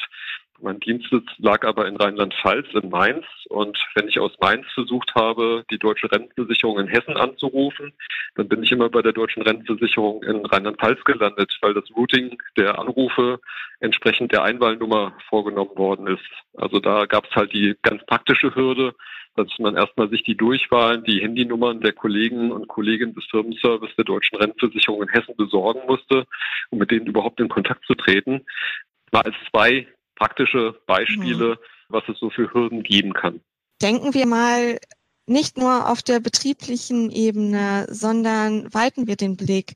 mein 0.61 0.79
Dienstsitz 0.79 1.25
lag 1.37 1.63
aber 1.63 1.87
in 1.87 1.97
Rheinland-Pfalz, 1.97 2.67
in 2.73 2.89
Mainz. 2.89 3.25
Und 3.49 3.77
wenn 3.95 4.07
ich 4.07 4.19
aus 4.19 4.31
Mainz 4.39 4.65
versucht 4.73 5.13
habe, 5.15 5.63
die 5.69 5.77
deutsche 5.77 6.11
Rentenversicherung 6.11 6.79
in 6.79 6.87
Hessen 6.87 7.17
anzurufen, 7.17 7.93
dann 8.35 8.47
bin 8.47 8.63
ich 8.63 8.71
immer 8.71 8.89
bei 8.89 9.01
der 9.01 9.13
deutschen 9.13 9.43
Rentenversicherung 9.43 10.23
in 10.23 10.45
Rheinland-Pfalz 10.45 11.03
gelandet, 11.03 11.57
weil 11.61 11.73
das 11.73 11.83
Routing 11.95 12.37
der 12.57 12.79
Anrufe 12.79 13.39
entsprechend 13.79 14.31
der 14.31 14.43
Einwahlnummer 14.43 15.17
vorgenommen 15.29 15.75
worden 15.75 16.07
ist. 16.07 16.29
Also 16.55 16.79
da 16.79 17.05
gab 17.05 17.25
es 17.25 17.35
halt 17.35 17.53
die 17.53 17.75
ganz 17.81 18.05
praktische 18.05 18.55
Hürde, 18.55 18.95
dass 19.35 19.47
man 19.59 19.75
erstmal 19.75 20.09
sich 20.09 20.23
die 20.23 20.37
Durchwahlen, 20.37 21.03
die 21.03 21.21
Handynummern 21.21 21.81
der 21.81 21.91
Kollegen 21.91 22.51
und 22.51 22.69
Kolleginnen 22.69 23.13
des 23.13 23.25
Firmenservice 23.25 23.93
der 23.97 24.05
deutschen 24.05 24.37
Rentenversicherung 24.37 25.03
in 25.03 25.09
Hessen 25.09 25.35
besorgen 25.35 25.81
musste, 25.87 26.25
um 26.69 26.79
mit 26.79 26.91
denen 26.91 27.07
überhaupt 27.07 27.41
in 27.41 27.49
Kontakt 27.49 27.85
zu 27.85 27.95
treten. 27.95 28.45
Mal 29.11 29.23
als 29.23 29.35
zwei 29.51 29.87
praktische 30.15 30.79
Beispiele, 30.85 31.55
mhm. 31.55 31.57
was 31.89 32.03
es 32.07 32.19
so 32.19 32.29
für 32.29 32.53
Hürden 32.53 32.83
geben 32.83 33.13
kann. 33.13 33.41
Denken 33.81 34.13
wir 34.13 34.25
mal 34.25 34.79
nicht 35.27 35.57
nur 35.57 35.89
auf 35.89 36.01
der 36.01 36.19
betrieblichen 36.19 37.11
Ebene, 37.11 37.87
sondern 37.89 38.73
weiten 38.73 39.07
wir 39.07 39.15
den 39.15 39.37
Blick. 39.37 39.75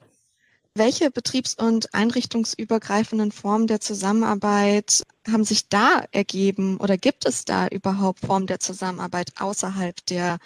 Welche 0.76 1.12
betriebs- 1.12 1.56
und 1.56 1.94
einrichtungsübergreifenden 1.94 3.32
Formen 3.32 3.68
der 3.68 3.82
Zusammenarbeit 3.82 5.04
haben 5.28 5.44
sich 5.44 5.68
da 5.68 6.06
ergeben 6.12 6.78
oder 6.78 6.98
gibt 6.98 7.26
es 7.26 7.44
da 7.44 7.68
überhaupt 7.68 8.20
Formen 8.20 8.48
der 8.48 8.60
Zusammenarbeit 8.60 9.34
außerhalb 9.40 10.06
der 10.06 10.38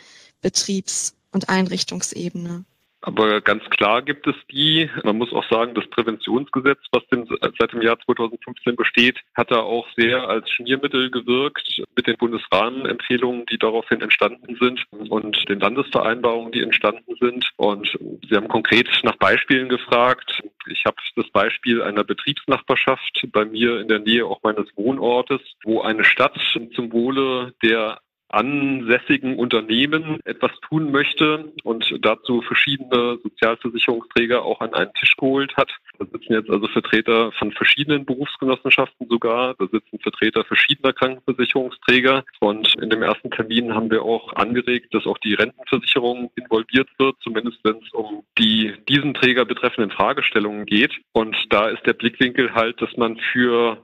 Betriebs- 0.42 1.16
und 1.32 1.50
Einrichtungsebene? 1.50 2.66
Aber 3.06 3.42
ganz 3.42 3.64
klar 3.70 4.02
gibt 4.02 4.28
es 4.28 4.36
die. 4.50 4.90
Man 5.04 5.18
muss 5.18 5.34
auch 5.34 5.44
sagen, 5.50 5.76
das 5.76 5.86
Präventionsgesetz, 5.88 6.80
was 6.94 7.06
dem, 7.08 7.28
seit 7.60 7.74
dem 7.74 7.82
Jahr 7.82 8.00
2015 8.00 8.78
besteht, 8.78 9.20
hat 9.36 9.52
da 9.52 9.60
auch 9.60 9.86
sehr 9.98 10.30
als 10.30 10.50
Schmiermittel 10.50 11.12
gewirkt 11.12 11.84
mit 11.98 12.08
den 12.08 12.16
Bundesrahmenempfehlungen, 12.16 13.46
die 13.48 13.58
daraufhin 13.58 14.00
entstanden 14.00 14.56
sind 14.56 14.86
und 15.10 15.50
den 15.50 15.60
Landesvereinbarungen, 15.60 16.54
die 16.54 16.62
entstanden 16.62 17.16
sind. 17.20 17.52
Und 17.58 18.00
Sie 18.30 18.36
haben 18.38 18.48
konkret 18.48 18.88
nach 19.04 19.18
Beispielen 19.18 19.68
gefragt. 19.68 20.42
Ich 20.68 20.86
habe 20.86 20.96
das 21.18 21.30
Beispiel 21.32 21.82
einer 21.82 22.06
Betriebsnachbarschaft 22.06 23.28
bei 23.34 23.44
mir 23.44 23.82
in 23.82 23.90
der 23.90 24.00
Nähe 24.00 24.26
auch 24.26 24.42
meines 24.44 24.70
Wohnortes, 24.78 25.42
wo 25.66 25.82
eine 25.82 26.06
Stadt 26.06 26.40
zum 26.74 26.94
Wohle 26.94 27.54
der 27.62 28.00
ansässigen 28.34 29.38
Unternehmen 29.38 30.20
etwas 30.26 30.52
tun 30.68 30.92
möchte 30.92 31.52
und 31.64 31.86
dazu 32.02 32.42
verschiedene 32.42 33.20
Sozialversicherungsträger 33.22 34.44
auch 34.44 34.60
an 34.62 34.74
einen 34.74 34.94
Tisch 34.94 35.16
geholt 35.18 35.56
hat. 35.56 35.70
Da 36.00 36.06
sitzen 36.06 36.34
jetzt 36.34 36.50
also 36.50 36.68
Vertreter 36.68 37.32
von 37.34 37.52
verschiedenen 37.52 38.06
Berufsgenossenschaften 38.06 39.08
sogar, 39.08 39.54
da 39.60 39.68
sitzen 39.72 40.00
Vertreter 40.00 40.44
verschiedener 40.46 40.94
Krankenversicherungsträger 40.94 42.24
und 42.40 42.74
in 42.82 42.90
dem 42.90 43.04
ersten 43.04 43.30
Termin 43.30 43.74
haben 43.76 43.92
wir 43.92 44.02
auch 44.02 44.34
angeregt, 44.34 44.94
dass 44.94 45.06
auch 45.06 45.20
die 45.20 45.36
Rentenversicherung 45.36 46.32
involviert 46.36 46.90
wird, 46.98 47.16
zumindest 47.22 47.60
wenn 47.64 47.78
es 47.78 47.92
um 47.92 48.24
die 48.40 48.74
diesen 48.90 49.14
Träger 49.14 49.46
betreffenden 49.46 49.92
Fragestellungen 49.92 50.66
geht. 50.66 50.92
Und 51.12 51.36
da 51.50 51.70
ist 51.70 51.86
der 51.86 51.94
Blickwinkel 51.94 52.54
halt, 52.54 52.82
dass 52.82 52.96
man 52.98 53.18
für 53.32 53.78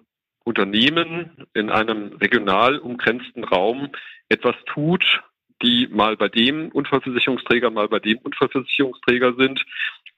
Unternehmen 0.50 1.46
in 1.54 1.70
einem 1.70 2.14
regional 2.18 2.80
umgrenzten 2.80 3.44
Raum 3.44 3.90
etwas 4.30 4.56
tut, 4.66 5.22
die 5.62 5.88
mal 5.92 6.18
bei 6.18 6.28
dem 6.28 6.70
Unfallversicherungsträger, 6.70 7.70
mal 7.70 7.88
bei 7.88 8.00
dem 8.00 8.18
Unfallversicherungsträger 8.18 9.36
sind, 9.38 9.64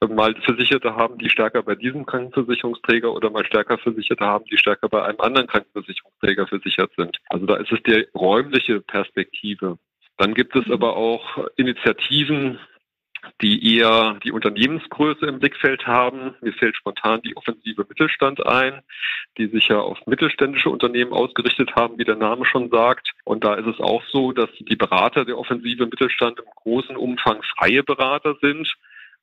mal 0.07 0.33
Versicherte 0.45 0.95
haben, 0.95 1.17
die 1.17 1.29
stärker 1.29 1.61
bei 1.63 1.75
diesem 1.75 2.05
Krankenversicherungsträger 2.05 3.13
oder 3.13 3.29
mal 3.29 3.45
stärker 3.45 3.77
Versicherte 3.77 4.25
haben, 4.25 4.45
die 4.45 4.57
stärker 4.57 4.87
bei 4.87 5.03
einem 5.03 5.19
anderen 5.19 5.47
Krankenversicherungsträger 5.47 6.47
versichert 6.47 6.91
sind. 6.95 7.17
Also 7.27 7.45
da 7.45 7.57
ist 7.57 7.71
es 7.73 7.83
die 7.83 8.07
räumliche 8.15 8.79
Perspektive. 8.79 9.77
Dann 10.17 10.33
gibt 10.33 10.55
es 10.55 10.71
aber 10.71 10.95
auch 10.95 11.45
Initiativen, 11.57 12.57
die 13.41 13.77
eher 13.77 14.19
die 14.23 14.31
Unternehmensgröße 14.31 15.25
im 15.25 15.39
Blickfeld 15.39 15.87
haben. 15.87 16.35
Mir 16.41 16.53
fällt 16.53 16.75
spontan 16.75 17.21
die 17.21 17.35
offensive 17.37 17.85
Mittelstand 17.87 18.45
ein, 18.45 18.81
die 19.37 19.47
sich 19.47 19.67
ja 19.67 19.79
auf 19.79 19.97
mittelständische 20.05 20.69
Unternehmen 20.69 21.13
ausgerichtet 21.13 21.75
haben, 21.75 21.97
wie 21.97 22.05
der 22.05 22.15
Name 22.15 22.45
schon 22.45 22.69
sagt. 22.69 23.11
Und 23.23 23.43
da 23.43 23.55
ist 23.55 23.67
es 23.67 23.79
auch 23.79 24.03
so, 24.11 24.31
dass 24.31 24.49
die 24.59 24.75
Berater 24.75 25.25
der 25.25 25.37
offensive 25.37 25.85
Mittelstand 25.85 26.39
im 26.39 26.45
großen 26.55 26.95
Umfang 26.95 27.41
freie 27.57 27.83
Berater 27.83 28.35
sind 28.41 28.71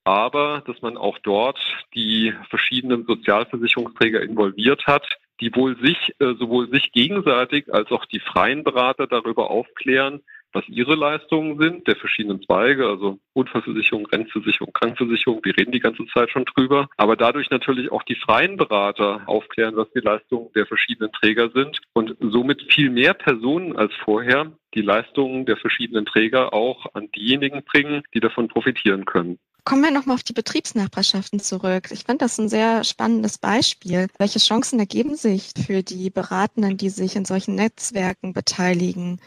aber 0.09 0.63
dass 0.67 0.81
man 0.81 0.97
auch 0.97 1.19
dort 1.19 1.59
die 1.95 2.33
verschiedenen 2.49 3.05
Sozialversicherungsträger 3.05 4.23
involviert 4.23 4.87
hat, 4.87 5.07
die 5.41 5.55
wohl 5.55 5.77
sich, 5.85 6.15
äh, 6.19 6.35
sowohl 6.39 6.71
sich 6.71 6.93
gegenseitig 6.93 7.73
als 7.73 7.91
auch 7.91 8.07
die 8.07 8.21
freien 8.21 8.65
Berater 8.65 9.07
darüber 9.07 9.51
aufklären, 9.51 10.23
was 10.59 10.69
ihre 10.69 10.97
Leistungen 10.97 11.57
sind, 11.59 11.87
der 11.87 11.95
verschiedenen 11.95 12.43
Zweige, 12.43 12.87
also 12.87 13.19
Unfallversicherung, 13.33 14.07
Rentenversicherung, 14.07 14.73
Krankenversicherung, 14.73 15.41
wir 15.45 15.57
reden 15.57 15.71
die 15.71 15.79
ganze 15.79 16.05
Zeit 16.13 16.31
schon 16.31 16.45
drüber, 16.47 16.89
aber 16.97 17.15
dadurch 17.15 17.49
natürlich 17.51 17.93
auch 17.93 18.03
die 18.03 18.17
freien 18.17 18.57
Berater 18.57 19.23
aufklären, 19.27 19.77
was 19.77 19.89
die 19.95 20.01
Leistungen 20.01 20.53
der 20.55 20.67
verschiedenen 20.67 21.13
Träger 21.13 21.51
sind 21.51 21.81
und 21.93 22.17
somit 22.21 22.73
viel 22.73 22.91
mehr 22.91 23.15
Personen 23.15 23.77
als 23.77 23.93
vorher 24.05 24.51
die 24.75 24.83
Leistungen 24.83 25.47
der 25.47 25.57
verschiedenen 25.57 26.07
Träger 26.07 26.53
auch 26.53 26.87
an 26.93 27.09
diejenigen 27.13 27.63
bringen, 27.63 28.03
die 28.13 28.21
davon 28.21 28.49
profitieren 28.49 29.05
können. 29.05 29.39
Kommen 29.65 29.83
wir 29.83 29.91
nochmal 29.93 30.17
auf 30.17 30.25
die 30.25 30.33
Betriebsnachbarschaften 30.33 31.39
zurück. 31.39 31.91
Ich 31.93 32.05
fand 32.05 32.21
das 32.21 32.39
ein 32.39 32.49
sehr 32.49 32.83
spannendes 32.83 33.39
Beispiel. 33.39 34.09
Welche 34.19 34.41
Chancen 34.41 34.81
ergeben 34.81 35.15
sich 35.15 35.53
für 35.67 35.83
die 35.83 36.11
Beratenden, 36.11 36.79
die 36.79 36.89
sich 36.89 37.15
in 37.15 37.25
solchen 37.25 37.55
Netzwerken 37.55 38.33
beteiligen? 38.33 39.21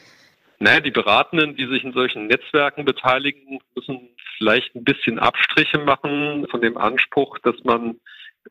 Naja, 0.62 0.80
die 0.80 0.92
Beratenden, 0.92 1.56
die 1.56 1.66
sich 1.66 1.84
in 1.84 1.92
solchen 1.92 2.28
Netzwerken 2.28 2.86
beteiligen, 2.86 3.58
müssen 3.76 4.10
vielleicht 4.38 4.76
ein 4.76 4.84
bisschen 4.84 5.18
Abstriche 5.18 5.80
machen 5.80 6.46
von 6.52 6.62
dem 6.62 6.78
Anspruch, 6.78 7.40
dass 7.40 7.56
man 7.64 8.00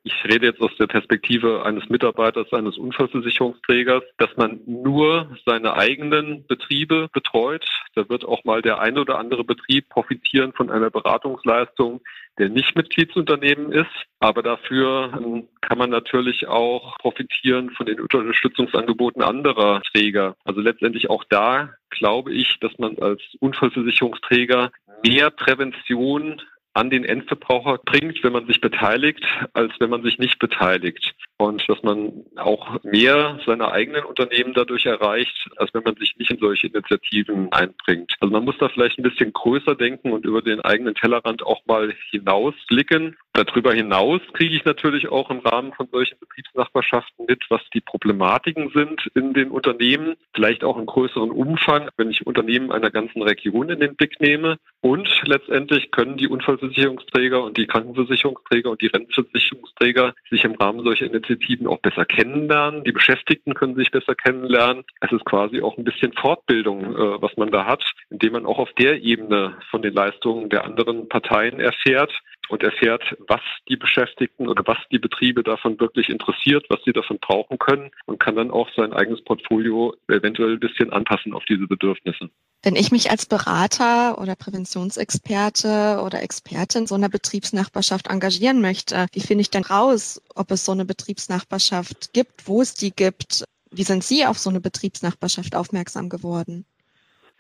ich 0.03 0.25
rede 0.25 0.47
jetzt 0.47 0.61
aus 0.61 0.75
der 0.79 0.87
Perspektive 0.87 1.65
eines 1.65 1.89
Mitarbeiters, 1.89 2.53
eines 2.53 2.79
Unfallversicherungsträgers, 2.79 4.03
dass 4.19 4.35
man 4.37 4.61
nur 4.67 5.37
seine 5.45 5.75
eigenen 5.75 6.47
Betriebe 6.47 7.09
betreut. 7.13 7.67
Da 7.95 8.09
wird 8.09 8.25
auch 8.25 8.45
mal 8.45 8.63
der 8.63 8.81
eine 8.81 9.01
oder 9.01 9.19
andere 9.19 9.45
Betrieb 9.45 9.89
profitieren 9.89 10.53
von 10.53 10.71
einer 10.71 10.91
Beratungsleistung, 10.91 12.01
der 12.39 12.49
nicht 12.49 12.77
Mitgliedsunternehmen 12.77 13.73
ist. 13.73 13.91
Aber 14.21 14.43
dafür 14.43 15.13
ähm, 15.17 15.49
kann 15.61 15.79
man 15.79 15.91
natürlich 15.91 16.47
auch 16.49 16.97
profitieren 16.99 17.71
von 17.71 17.87
den 17.87 18.01
Unterstützungsangeboten 18.01 19.23
anderer 19.23 19.83
Träger. 19.93 20.37
Also 20.45 20.61
letztendlich 20.61 21.11
auch 21.11 21.25
da 21.29 21.71
glaube 21.91 22.33
ich, 22.33 22.59
dass 22.61 22.73
man 22.79 22.97
als 22.99 23.21
Unfallversicherungsträger 23.41 24.71
mehr 25.05 25.31
Prävention 25.31 26.41
an 26.75 26.91
den 26.91 27.05
Endverbraucher 27.05 27.79
bringt, 27.79 28.23
wenn 28.23 28.33
man 28.33 28.47
sich 28.47 28.61
beteiligt, 28.61 29.25
als 29.53 29.73
wenn 29.81 29.91
man 29.91 30.03
sich 30.03 30.19
nicht 30.19 30.39
beteiligt. 30.39 31.15
Und 31.41 31.67
dass 31.71 31.83
man 31.83 32.27
auch 32.37 32.85
mehr 32.85 33.41
seiner 33.47 33.73
eigenen 33.73 34.05
Unternehmen 34.05 34.53
dadurch 34.53 34.85
erreicht, 34.85 35.49
als 35.57 35.73
wenn 35.73 35.83
man 35.85 35.97
sich 35.97 36.15
nicht 36.19 36.31
in 36.31 36.37
solche 36.37 36.67
Initiativen 36.67 37.51
einbringt. 37.51 38.15
Also 38.21 38.31
man 38.31 38.45
muss 38.45 38.59
da 38.59 38.69
vielleicht 38.69 38.99
ein 38.99 39.05
bisschen 39.05 39.33
größer 39.33 39.75
denken 39.75 40.13
und 40.13 40.27
über 40.27 40.43
den 40.43 40.61
eigenen 40.61 40.95
Tellerrand 40.95 41.43
auch 41.43 41.65
mal 41.65 41.95
hinausblicken. 42.11 43.17
Darüber 43.33 43.73
hinaus 43.73 44.21
kriege 44.35 44.55
ich 44.55 44.67
natürlich 44.67 45.09
auch 45.09 45.31
im 45.31 45.39
Rahmen 45.39 45.73
von 45.73 45.89
solchen 45.91 46.19
Betriebsnachbarschaften 46.19 47.25
mit, 47.27 47.43
was 47.49 47.63
die 47.73 47.81
Problematiken 47.81 48.71
sind 48.75 49.07
in 49.15 49.33
den 49.33 49.51
Unternehmen, 49.51 50.17
vielleicht 50.35 50.63
auch 50.63 50.79
in 50.79 50.85
größeren 50.85 51.31
Umfang, 51.31 51.89
wenn 51.97 52.11
ich 52.11 52.27
Unternehmen 52.27 52.71
einer 52.71 52.91
ganzen 52.91 53.23
Region 53.23 53.71
in 53.71 53.81
den 53.81 53.97
Blick 53.97 54.21
nehme. 54.21 54.59
Und 54.83 55.09
letztendlich 55.25 55.91
können 55.91 56.19
die 56.19 56.29
Unfallversicherungsträger 56.29 57.43
und 57.43 57.57
die 57.57 57.67
Krankenversicherungsträger 57.67 58.71
und 58.71 58.83
die 58.83 58.89
Rentenversicherungsträger 58.89 60.15
sich 60.29 60.45
im 60.45 60.57
Rahmen 60.57 60.85
solcher 60.85 61.07
Initiativen 61.07 61.30
auch 61.67 61.81
besser 61.81 62.05
kennenlernen. 62.05 62.85
Die 62.85 62.93
Beschäftigten 62.93 63.55
können 63.55 63.75
sich 63.75 63.91
besser 63.91 64.15
kennenlernen. 64.15 64.85
Es 65.01 65.13
ist 65.13 65.25
quasi 65.25 65.63
auch 65.63 65.77
ein 65.79 65.85
bisschen 65.85 66.13
Fortbildung, 66.13 66.95
äh, 66.95 67.23
was 67.23 67.37
man 67.37 67.51
da 67.51 67.67
hat, 67.67 67.85
indem 68.11 68.33
man 68.33 68.47
auch 68.47 68.59
auf 68.59 68.73
der 68.79 69.03
Ebene 69.03 69.57
von 69.71 69.83
den 69.83 69.95
Leistungen 69.95 70.49
der 70.49 70.65
anderen 70.65 71.09
Parteien 71.09 71.61
erfährt 71.61 72.13
und 72.51 72.63
erfährt, 72.63 73.03
was 73.29 73.41
die 73.69 73.77
Beschäftigten 73.77 74.49
oder 74.49 74.63
was 74.67 74.79
die 74.91 74.99
Betriebe 74.99 75.43
davon 75.43 75.79
wirklich 75.81 76.09
interessiert, 76.09 76.67
was 76.69 76.81
sie 76.85 76.93
davon 76.93 77.19
brauchen 77.21 77.59
können 77.59 77.91
und 78.07 78.21
kann 78.21 78.37
dann 78.37 78.51
auch 78.51 78.69
sein 78.77 78.93
eigenes 78.93 79.23
Portfolio 79.23 79.95
eventuell 80.09 80.55
ein 80.55 80.61
bisschen 80.61 80.93
anpassen 80.93 81.33
auf 81.33 81.45
diese 81.49 81.67
Bedürfnisse. 81.67 82.31
Wenn 82.63 82.77
ich 82.77 82.93
mich 82.93 83.11
als 83.11 83.25
Berater 83.25 84.21
oder 84.21 84.37
Präventionsexperte 84.37 86.03
oder 86.05 86.23
Expertin 86.23 86.87
so 86.87 86.95
einer 86.95 87.09
Betriebsnachbarschaft 87.09 88.09
engagieren 88.09 88.61
möchte, 88.61 89.07
wie 89.13 89.21
finde 89.21 89.43
ich 89.43 89.51
denn 89.51 89.65
raus, 89.65 90.21
ob 90.35 90.51
es 90.51 90.67
so 90.67 90.73
eine 90.73 90.85
Betriebsnachbarschaft 90.85 92.13
gibt, 92.13 92.47
wo 92.47 92.61
es 92.61 92.75
die 92.75 92.91
gibt? 92.91 93.45
Wie 93.71 93.85
sind 93.85 94.05
Sie 94.05 94.27
auf 94.27 94.39
so 94.39 94.51
eine 94.51 94.61
Betriebsnachbarschaft 94.61 95.55
aufmerksam 95.55 96.09
geworden? 96.11 96.67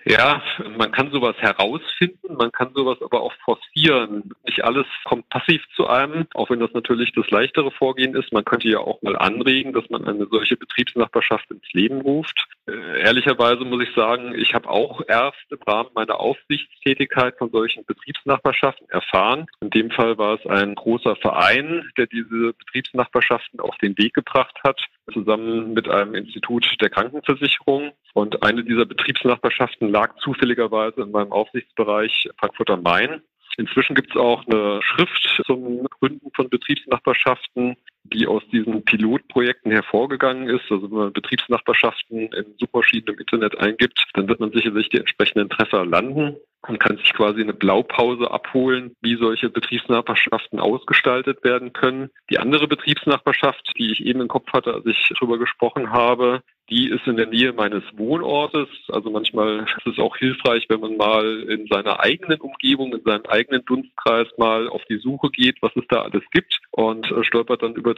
Ja, 0.04 0.42
man 0.78 0.92
kann 0.92 1.10
sowas 1.10 1.36
herausfinden, 1.38 2.34
man 2.34 2.50
kann 2.52 2.72
sowas 2.74 2.98
aber 3.02 3.20
auch 3.20 3.34
forcieren. 3.44 4.32
Nicht 4.46 4.64
alles 4.64 4.86
kommt 5.04 5.28
passiv 5.28 5.62
zu 5.76 5.88
einem, 5.88 6.26
auch 6.34 6.48
wenn 6.48 6.60
das 6.60 6.72
natürlich 6.72 7.12
das 7.12 7.30
leichtere 7.30 7.70
Vorgehen 7.70 8.14
ist. 8.14 8.32
Man 8.32 8.44
könnte 8.44 8.68
ja 8.68 8.78
auch 8.78 9.02
mal 9.02 9.16
anregen, 9.16 9.72
dass 9.74 9.88
man 9.90 10.06
eine 10.06 10.26
solche 10.30 10.56
Betriebsnachbarschaft 10.56 11.50
ins 11.50 11.70
Leben 11.72 12.00
ruft. 12.00 12.46
Äh, 12.66 13.02
ehrlicherweise 13.02 13.64
muss 13.64 13.82
ich 13.82 13.94
sagen, 13.94 14.34
ich 14.34 14.54
habe 14.54 14.68
auch 14.70 15.02
erst 15.06 15.44
im 15.50 15.58
Rahmen 15.66 15.90
meiner 15.94 16.18
Aufsichtstätigkeit 16.18 17.36
von 17.36 17.50
solchen 17.50 17.84
Betriebsnachbarschaften 17.84 18.88
erfahren. 18.88 19.46
In 19.60 19.70
dem 19.70 19.90
Fall 19.90 20.16
war 20.16 20.38
es 20.38 20.46
ein 20.46 20.74
großer 20.76 21.16
Verein, 21.16 21.90
der 21.98 22.06
diese 22.06 22.54
Betriebsnachbarschaften 22.54 23.60
auf 23.60 23.76
den 23.78 23.98
Weg 23.98 24.14
gebracht 24.14 24.58
hat, 24.64 24.80
zusammen 25.12 25.72
mit 25.72 25.88
einem 25.88 26.14
Institut 26.14 26.66
der 26.80 26.90
Krankenversicherung. 26.90 27.92
Und 28.14 28.42
eine 28.42 28.64
dieser 28.64 28.86
Betriebsnachbarschaften 28.86 29.90
lag 29.90 30.16
zufälligerweise 30.16 31.02
in 31.02 31.10
meinem 31.10 31.32
Aufsichtsbereich 31.32 32.28
Frankfurt 32.38 32.70
am 32.70 32.82
Main. 32.82 33.22
Inzwischen 33.56 33.94
gibt 33.94 34.10
es 34.10 34.16
auch 34.16 34.46
eine 34.46 34.80
Schrift 34.82 35.42
zum 35.44 35.86
Gründen 35.98 36.30
von 36.34 36.48
Betriebsnachbarschaften, 36.48 37.76
die 38.04 38.26
aus 38.26 38.42
diesen 38.52 38.84
Pilotprojekten 38.84 39.70
hervorgegangen 39.70 40.48
ist. 40.48 40.70
Also 40.70 40.90
wenn 40.90 40.98
man 40.98 41.12
Betriebsnachbarschaften 41.12 42.32
in 42.32 42.54
Suchmaschinen 42.58 43.08
im 43.08 43.18
Internet 43.18 43.58
eingibt, 43.58 44.04
dann 44.14 44.28
wird 44.28 44.40
man 44.40 44.52
sicherlich 44.52 44.88
die 44.88 44.98
entsprechenden 44.98 45.48
Treffer 45.48 45.84
landen 45.84 46.36
und 46.66 46.78
kann 46.78 46.98
sich 46.98 47.12
quasi 47.14 47.40
eine 47.40 47.54
Blaupause 47.54 48.30
abholen, 48.30 48.94
wie 49.00 49.16
solche 49.16 49.48
Betriebsnachbarschaften 49.48 50.60
ausgestaltet 50.60 51.42
werden 51.42 51.72
können. 51.72 52.10
Die 52.30 52.38
andere 52.38 52.68
Betriebsnachbarschaft, 52.68 53.72
die 53.78 53.92
ich 53.92 54.04
eben 54.04 54.20
im 54.20 54.28
Kopf 54.28 54.52
hatte, 54.52 54.74
als 54.74 54.86
ich 54.86 55.10
darüber 55.14 55.38
gesprochen 55.38 55.90
habe, 55.90 56.42
die 56.70 56.88
ist 56.88 57.06
in 57.06 57.16
der 57.16 57.26
Nähe 57.26 57.52
meines 57.52 57.82
Wohnortes. 57.96 58.68
Also 58.88 59.10
manchmal 59.10 59.66
ist 59.78 59.86
es 59.86 59.98
auch 59.98 60.16
hilfreich, 60.16 60.66
wenn 60.68 60.80
man 60.80 60.96
mal 60.96 61.42
in 61.48 61.66
seiner 61.66 62.00
eigenen 62.00 62.40
Umgebung, 62.40 62.92
in 62.94 63.02
seinem 63.02 63.26
eigenen 63.26 63.64
Dunstkreis 63.64 64.28
mal 64.38 64.68
auf 64.68 64.82
die 64.88 64.98
Suche 64.98 65.30
geht, 65.30 65.56
was 65.62 65.72
es 65.74 65.84
da 65.88 66.02
alles 66.02 66.22
gibt 66.30 66.60
und 66.70 67.10
äh, 67.10 67.24
stolpert 67.24 67.62
dann 67.62 67.74
über 67.74 67.89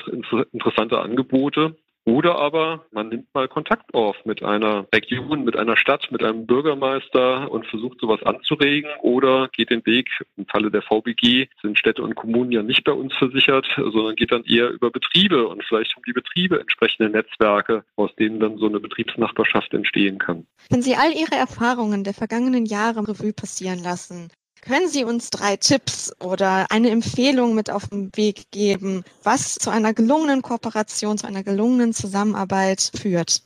interessante 0.53 1.01
Angebote. 1.01 1.77
Oder 2.05 2.37
aber 2.37 2.87
man 2.91 3.11
nimmt 3.11 3.33
mal 3.33 3.47
Kontakt 3.47 3.95
auf 3.95 4.17
mit 4.25 4.43
einer 4.43 4.87
Region, 4.93 5.45
mit 5.45 5.57
einer 5.57 5.77
Stadt, 5.77 6.11
mit 6.11 6.25
einem 6.25 6.47
Bürgermeister 6.47 7.49
und 7.49 7.65
versucht 7.67 8.01
sowas 8.01 8.21
anzuregen 8.25 8.91
oder 9.03 9.49
geht 9.53 9.71
den 9.71 9.87
Weg, 9.87 10.11
im 10.37 10.47
Falle 10.47 10.73
der 10.73 10.83
VBG 10.83 11.47
sind 11.63 11.79
Städte 11.79 12.03
und 12.03 12.17
Kommunen 12.17 12.51
ja 12.51 12.65
nicht 12.65 12.83
bei 12.83 12.93
uns 12.93 13.15
versichert, 13.15 13.69
sondern 13.77 14.17
geht 14.17 14.33
dann 14.33 14.43
eher 14.45 14.71
über 14.71 14.91
Betriebe 14.91 15.47
und 15.47 15.63
vielleicht 15.65 15.95
haben 15.95 16.03
die 16.05 16.13
Betriebe 16.13 16.59
entsprechende 16.59 17.09
Netzwerke, 17.09 17.85
aus 17.95 18.13
denen 18.17 18.41
dann 18.41 18.59
so 18.59 18.67
eine 18.67 18.81
Betriebsnachbarschaft 18.81 19.73
entstehen 19.73 20.19
kann. 20.19 20.47
Wenn 20.71 20.83
Sie 20.83 20.97
all 20.97 21.13
Ihre 21.13 21.37
Erfahrungen 21.37 22.03
der 22.03 22.15
vergangenen 22.15 22.67
Jahre 22.67 23.07
Revue 23.07 23.33
passieren 23.33 23.81
lassen, 23.81 24.33
können 24.63 24.89
Sie 24.89 25.05
uns 25.05 25.31
drei 25.31 25.57
Tipps 25.57 26.15
oder 26.21 26.67
eine 26.71 26.91
Empfehlung 26.91 27.55
mit 27.55 27.71
auf 27.71 27.89
den 27.89 28.11
Weg 28.17 28.51
geben, 28.51 29.05
was 29.23 29.57
zu 29.57 29.71
einer 29.71 29.93
gelungenen 29.93 30.41
Kooperation, 30.41 31.19
zu 31.19 31.27
einer 31.27 31.43
gelungenen 31.43 31.93
Zusammenarbeit 31.93 32.91
führt? 32.95 33.43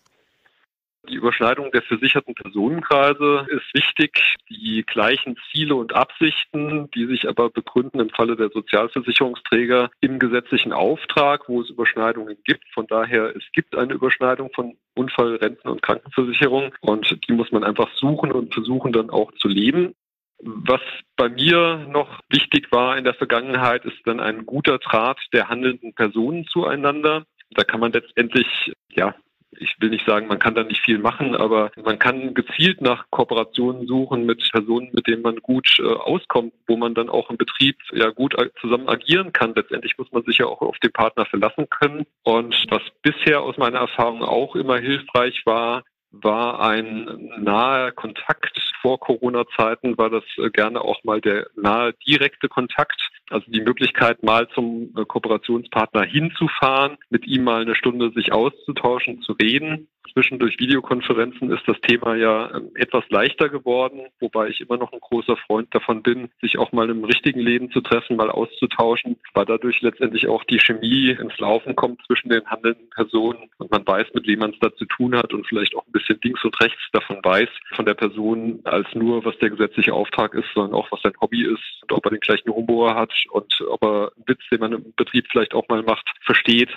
Die 1.09 1.14
Überschneidung 1.14 1.70
der 1.70 1.83
versicherten 1.83 2.35
Personenkreise 2.35 3.46
ist 3.48 3.74
wichtig. 3.74 4.35
Die 4.50 4.85
gleichen 4.85 5.37
Ziele 5.50 5.76
und 5.76 5.94
Absichten, 5.94 6.90
die 6.90 7.07
sich 7.07 7.29
aber 7.29 7.48
begründen 7.48 8.00
im 8.00 8.11
Falle 8.11 8.35
der 8.35 8.50
Sozialversicherungsträger 8.50 9.90
im 10.00 10.18
gesetzlichen 10.18 10.72
Auftrag, 10.72 11.48
wo 11.48 11.61
es 11.61 11.70
Überschneidungen 11.70 12.37
gibt. 12.44 12.64
Von 12.74 12.88
daher, 12.88 13.35
es 13.37 13.44
gibt 13.52 13.76
eine 13.76 13.94
Überschneidung 13.94 14.50
von 14.52 14.76
Unfall, 14.94 15.37
Renten 15.37 15.68
und 15.68 15.83
Krankenversicherung 15.83 16.74
und 16.81 17.16
die 17.29 17.33
muss 17.33 17.52
man 17.52 17.62
einfach 17.62 17.88
suchen 17.94 18.33
und 18.33 18.52
versuchen 18.52 18.92
dann 18.92 19.11
auch 19.11 19.31
zu 19.35 19.46
leben. 19.46 19.94
Was 20.38 20.81
bei 21.16 21.29
mir 21.29 21.87
noch 21.88 22.20
wichtig 22.29 22.70
war 22.70 22.99
in 22.99 23.05
der 23.05 23.14
Vergangenheit, 23.14 23.85
ist 23.85 23.99
dann 24.05 24.20
ein 24.20 24.44
guter 24.44 24.79
Draht 24.79 25.18
der 25.33 25.49
handelnden 25.49 25.94
Personen 25.94 26.46
zueinander. 26.46 27.25
Da 27.51 27.64
kann 27.64 27.81
man 27.81 27.92
letztendlich, 27.92 28.46
ja, 28.90 29.14
ich 29.59 29.75
will 29.81 29.90
nicht 29.90 30.07
sagen, 30.07 30.27
man 30.27 30.38
kann 30.38 30.55
da 30.55 30.62
nicht 30.62 30.83
viel 30.83 30.99
machen, 30.99 31.35
aber 31.35 31.70
man 31.83 31.99
kann 31.99 32.35
gezielt 32.35 32.81
nach 32.81 33.07
Kooperationen 33.11 33.87
suchen 33.87 34.27
mit 34.27 34.46
Personen, 34.53 34.90
mit 34.92 35.07
denen 35.07 35.22
man 35.22 35.37
gut 35.37 35.68
äh, 35.79 35.85
auskommt, 35.85 36.53
wo 36.66 36.77
man 36.77 36.94
dann 36.94 37.09
auch 37.09 37.31
im 37.31 37.37
Betrieb 37.37 37.77
ja 37.92 38.11
gut 38.11 38.37
zusammen 38.61 38.88
agieren 38.88 39.33
kann. 39.33 39.55
Letztendlich 39.55 39.96
muss 39.99 40.12
man 40.12 40.25
sich 40.25 40.38
ja 40.38 40.46
auch 40.46 40.61
auf 40.61 40.79
den 40.79 40.92
Partner 40.92 41.25
verlassen 41.27 41.68
können. 41.70 42.07
Und 42.25 42.55
was 42.68 42.83
bisher 43.03 43.42
aus 43.42 43.57
meiner 43.57 43.79
Erfahrung 43.79 44.22
auch 44.22 44.57
immer 44.57 44.79
hilfreich 44.79 45.42
war, 45.46 45.85
war 46.22 46.61
ein 46.61 47.31
naher 47.38 47.92
Kontakt. 47.92 48.59
Vor 48.83 49.00
Corona-Zeiten 49.00 49.98
war 49.98 50.11
das 50.11 50.24
äh, 50.38 50.50
gerne 50.50 50.81
auch 50.81 51.02
mal 51.05 51.20
der 51.20 51.48
nahe 51.57 51.92
direkte 52.07 52.48
Kontakt. 52.48 53.00
Also 53.31 53.50
die 53.50 53.61
Möglichkeit, 53.61 54.22
mal 54.22 54.48
zum 54.50 54.94
äh, 54.96 55.05
Kooperationspartner 55.05 56.05
hinzufahren, 56.05 56.96
mit 57.11 57.26
ihm 57.26 57.44
mal 57.44 57.62
eine 57.62 57.74
Stunde 57.74 58.11
sich 58.11 58.33
auszutauschen, 58.33 59.22
zu 59.22 59.33
reden 59.33 59.88
Inzwischen 60.16 60.38
durch 60.38 60.59
Videokonferenzen 60.59 61.50
ist 61.50 61.64
das 61.66 61.79
Thema 61.83 62.14
ja 62.14 62.50
ähm, 62.55 62.70
etwas 62.74 63.05
leichter 63.11 63.50
geworden, 63.50 64.07
wobei 64.18 64.48
ich 64.48 64.62
immer 64.62 64.79
noch 64.79 64.90
ein 64.94 65.00
großer 65.00 65.37
Freund 65.37 65.74
davon 65.74 66.02
bin, 66.02 66.31
sich 66.40 66.57
auch 66.57 66.72
mal 66.72 66.88
im 66.88 67.05
richtigen 67.05 67.40
Leben 67.40 67.70
zu 67.70 67.83
treffen, 67.83 68.16
mal 68.16 68.31
auszutauschen, 68.31 69.18
weil 69.35 69.44
dadurch 69.44 69.83
letztendlich 69.83 70.26
auch 70.26 70.44
die 70.44 70.59
Chemie 70.59 71.11
ins 71.11 71.37
Laufen 71.38 71.76
kommt 71.76 72.00
zwischen 72.07 72.31
den 72.31 72.46
handelnden 72.46 72.88
Personen 72.88 73.50
und 73.59 73.70
man 73.70 73.87
weiß, 73.87 74.07
mit 74.14 74.26
wem 74.26 74.38
man 74.38 74.52
es 74.52 74.59
da 74.59 74.74
zu 74.74 74.87
tun 74.87 75.14
hat 75.14 75.35
und 75.35 75.46
vielleicht 75.46 75.76
auch 75.76 75.87
ein 75.87 75.92
bisschen 75.92 76.05
links 76.22 76.44
und 76.44 76.60
rechts 76.60 76.80
davon 76.92 77.18
weiß 77.22 77.48
von 77.74 77.84
der 77.84 77.94
Person 77.94 78.60
als 78.64 78.86
nur, 78.94 79.24
was 79.24 79.36
der 79.38 79.50
gesetzliche 79.50 79.92
Auftrag 79.92 80.34
ist, 80.34 80.46
sondern 80.54 80.74
auch, 80.74 80.90
was 80.90 81.00
sein 81.02 81.14
Hobby 81.20 81.44
ist 81.44 81.82
und 81.82 81.92
ob 81.92 82.04
er 82.06 82.10
den 82.10 82.20
gleichen 82.20 82.52
Humor 82.52 82.94
hat 82.94 83.12
und 83.30 83.52
ob 83.68 83.82
er 83.82 84.12
einen 84.16 84.26
Witz, 84.26 84.40
den 84.50 84.60
man 84.60 84.72
im 84.72 84.92
Betrieb 84.96 85.26
vielleicht 85.30 85.54
auch 85.54 85.68
mal 85.68 85.82
macht, 85.82 86.06
versteht. 86.22 86.70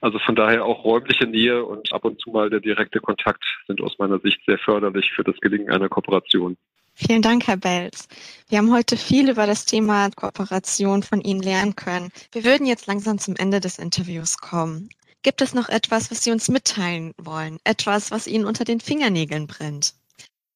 Also 0.00 0.18
von 0.18 0.34
daher 0.34 0.64
auch 0.64 0.84
räumliche 0.84 1.26
Nähe 1.26 1.64
und 1.64 1.92
ab 1.92 2.04
und 2.04 2.20
zu 2.20 2.30
mal 2.30 2.50
der 2.50 2.60
direkte 2.60 3.00
Kontakt 3.00 3.44
sind 3.66 3.80
aus 3.80 3.98
meiner 3.98 4.18
Sicht 4.20 4.40
sehr 4.46 4.58
förderlich 4.58 5.10
für 5.12 5.24
das 5.24 5.36
Gelingen 5.40 5.70
einer 5.70 5.88
Kooperation. 5.88 6.56
Vielen 6.94 7.22
Dank, 7.22 7.46
Herr 7.46 7.56
Belz. 7.56 8.06
Wir 8.48 8.58
haben 8.58 8.72
heute 8.72 8.96
viel 8.96 9.30
über 9.30 9.46
das 9.46 9.64
Thema 9.64 10.10
Kooperation 10.14 11.02
von 11.02 11.22
Ihnen 11.22 11.40
lernen 11.40 11.74
können. 11.74 12.10
Wir 12.32 12.44
würden 12.44 12.66
jetzt 12.66 12.86
langsam 12.86 13.18
zum 13.18 13.34
Ende 13.36 13.60
des 13.60 13.78
Interviews 13.78 14.36
kommen. 14.38 14.90
Gibt 15.22 15.40
es 15.40 15.54
noch 15.54 15.68
etwas, 15.68 16.10
was 16.10 16.24
Sie 16.24 16.32
uns 16.32 16.48
mitteilen 16.48 17.12
wollen? 17.16 17.58
Etwas, 17.64 18.10
was 18.10 18.26
Ihnen 18.26 18.44
unter 18.44 18.64
den 18.64 18.80
Fingernägeln 18.80 19.46
brennt? 19.46 19.94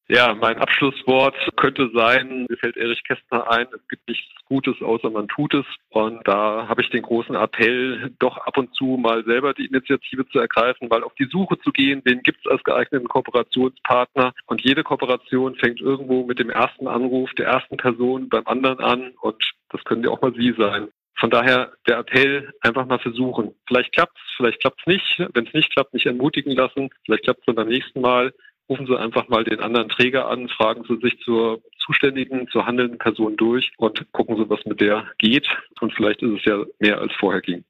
Ja, 0.08 0.34
mein 0.34 0.58
Abschlusswort 0.58 1.34
könnte 1.56 1.90
sein, 1.92 2.46
mir 2.48 2.56
fällt 2.58 2.76
Erich 2.76 3.02
Kästner 3.02 3.50
ein, 3.50 3.66
es 3.74 3.88
gibt 3.88 4.06
nichts 4.08 4.24
Gutes, 4.44 4.80
außer 4.80 5.10
man 5.10 5.26
tut 5.26 5.52
es. 5.54 5.66
Und 5.88 6.20
da 6.28 6.68
habe 6.68 6.82
ich 6.82 6.90
den 6.90 7.02
großen 7.02 7.34
Appell, 7.34 8.12
doch 8.20 8.36
ab 8.36 8.56
und 8.56 8.72
zu 8.74 8.96
mal 8.96 9.24
selber 9.24 9.52
die 9.52 9.66
Initiative 9.66 10.28
zu 10.28 10.38
ergreifen, 10.38 10.86
mal 10.88 11.02
auf 11.02 11.14
die 11.14 11.28
Suche 11.28 11.58
zu 11.58 11.72
gehen, 11.72 12.02
wen 12.04 12.22
gibt 12.22 12.38
es 12.44 12.50
als 12.50 12.62
geeigneten 12.62 13.08
Kooperationspartner. 13.08 14.32
Und 14.46 14.60
jede 14.62 14.84
Kooperation 14.84 15.56
fängt 15.56 15.80
irgendwo 15.80 16.24
mit 16.24 16.38
dem 16.38 16.50
ersten 16.50 16.86
Anruf 16.86 17.32
der 17.34 17.46
ersten 17.46 17.76
Person 17.76 18.28
beim 18.28 18.46
anderen 18.46 18.78
an. 18.78 19.12
Und 19.20 19.42
das 19.70 19.82
können 19.82 20.04
ja 20.04 20.10
auch 20.10 20.22
mal 20.22 20.34
Sie 20.34 20.54
sein. 20.56 20.88
Von 21.18 21.30
daher 21.30 21.72
der 21.86 21.98
Appell, 21.98 22.52
einfach 22.60 22.86
mal 22.86 22.98
versuchen. 22.98 23.54
Vielleicht 23.66 23.92
klappt's, 23.92 24.20
vielleicht 24.36 24.60
klappt's 24.60 24.86
nicht. 24.86 25.18
Wenn 25.32 25.46
es 25.46 25.54
nicht 25.54 25.72
klappt, 25.72 25.94
nicht 25.94 26.06
ermutigen 26.06 26.52
lassen. 26.52 26.90
Vielleicht 27.04 27.24
klappt 27.24 27.48
es 27.48 27.54
beim 27.54 27.68
nächsten 27.68 28.00
Mal 28.00 28.32
rufen 28.68 28.86
Sie 28.86 28.98
einfach 28.98 29.28
mal 29.28 29.44
den 29.44 29.60
anderen 29.60 29.88
Träger 29.88 30.28
an, 30.28 30.48
fragen 30.48 30.84
Sie 30.88 30.98
sich 31.00 31.18
zur 31.20 31.62
zuständigen, 31.78 32.48
zur 32.48 32.66
handelnden 32.66 32.98
Person 32.98 33.36
durch 33.36 33.72
und 33.76 34.06
gucken 34.12 34.36
Sie, 34.36 34.48
was 34.48 34.64
mit 34.66 34.80
der 34.80 35.06
geht. 35.18 35.46
Und 35.80 35.92
vielleicht 35.94 36.22
ist 36.22 36.38
es 36.38 36.44
ja 36.44 36.64
mehr 36.78 36.98
als 36.98 37.12
vorher 37.14 37.40
ging. 37.40 37.64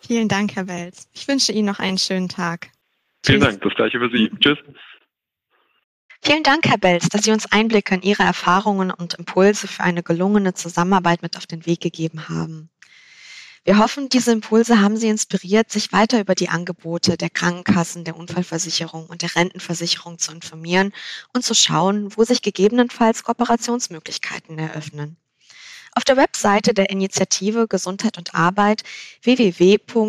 Vielen 0.00 0.28
Dank, 0.28 0.54
Herr 0.54 0.68
Welz. 0.68 1.08
Ich 1.14 1.26
wünsche 1.28 1.52
Ihnen 1.52 1.66
noch 1.66 1.78
einen 1.78 1.98
schönen 1.98 2.28
Tag. 2.28 2.68
Vielen 3.24 3.40
Tschüss. 3.40 3.50
Dank, 3.50 3.62
das 3.62 3.74
gleiche 3.74 3.98
für 3.98 4.10
Sie. 4.10 4.30
Tschüss. 4.38 4.58
Vielen 6.20 6.42
Dank, 6.42 6.66
Herr 6.66 6.78
Belz, 6.78 7.08
dass 7.08 7.22
Sie 7.24 7.30
uns 7.30 7.50
Einblicke 7.50 7.94
in 7.94 8.02
Ihre 8.02 8.22
Erfahrungen 8.22 8.90
und 8.90 9.14
Impulse 9.14 9.68
für 9.68 9.82
eine 9.82 10.02
gelungene 10.02 10.52
Zusammenarbeit 10.52 11.22
mit 11.22 11.36
auf 11.36 11.46
den 11.46 11.64
Weg 11.64 11.80
gegeben 11.80 12.28
haben. 12.28 12.70
Wir 13.64 13.78
hoffen, 13.78 14.08
diese 14.08 14.32
Impulse 14.32 14.80
haben 14.80 14.96
Sie 14.96 15.08
inspiriert, 15.08 15.70
sich 15.70 15.92
weiter 15.92 16.20
über 16.20 16.34
die 16.34 16.48
Angebote 16.48 17.16
der 17.16 17.30
Krankenkassen, 17.30 18.04
der 18.04 18.16
Unfallversicherung 18.16 19.06
und 19.06 19.22
der 19.22 19.36
Rentenversicherung 19.36 20.18
zu 20.18 20.32
informieren 20.32 20.92
und 21.34 21.44
zu 21.44 21.54
schauen, 21.54 22.16
wo 22.16 22.24
sich 22.24 22.42
gegebenenfalls 22.42 23.22
Kooperationsmöglichkeiten 23.24 24.58
eröffnen. 24.58 25.16
Auf 25.94 26.04
der 26.04 26.16
Webseite 26.16 26.74
der 26.74 26.90
Initiative 26.90 27.68
Gesundheit 27.68 28.18
und 28.18 28.34
Arbeit 28.34 28.82
www.iga-info.de 29.22 30.06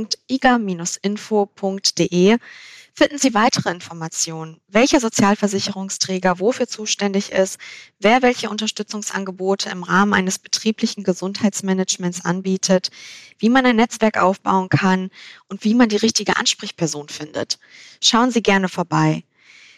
finden 2.99 3.17
Sie 3.17 3.33
weitere 3.33 3.71
Informationen, 3.71 4.59
welcher 4.67 4.99
Sozialversicherungsträger 4.99 6.41
wofür 6.41 6.67
zuständig 6.67 7.31
ist, 7.31 7.57
wer 7.97 8.21
welche 8.21 8.49
Unterstützungsangebote 8.49 9.69
im 9.69 9.83
Rahmen 9.83 10.13
eines 10.13 10.37
betrieblichen 10.37 11.05
Gesundheitsmanagements 11.05 12.25
anbietet, 12.25 12.91
wie 13.37 13.47
man 13.47 13.65
ein 13.65 13.77
Netzwerk 13.77 14.21
aufbauen 14.21 14.67
kann 14.67 15.11
und 15.47 15.63
wie 15.63 15.75
man 15.75 15.87
die 15.87 15.95
richtige 15.95 16.35
Ansprechperson 16.35 17.07
findet. 17.07 17.57
Schauen 18.03 18.31
Sie 18.31 18.43
gerne 18.43 18.67
vorbei. 18.67 19.23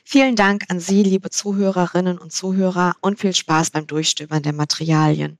Vielen 0.03 0.36
Dank 0.36 0.63
an 0.69 0.79
Sie, 0.79 1.03
liebe 1.03 1.29
Zuhörerinnen 1.29 2.17
und 2.17 2.34
Zuhörer, 2.34 2.95
und 3.01 3.19
viel 3.19 3.36
Spaß 3.36 3.69
beim 3.69 3.86
Durchstöbern 3.86 4.41
der 4.41 4.53
Materialien. 4.53 5.38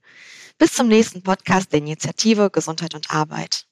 Bis 0.60 0.74
zum 0.74 0.88
nächsten 0.88 1.24
Podcast 1.24 1.72
der 1.72 1.80
Initiative 1.80 2.52
Gesundheit 2.52 2.94
und 2.94 3.10
Arbeit. 3.10 3.66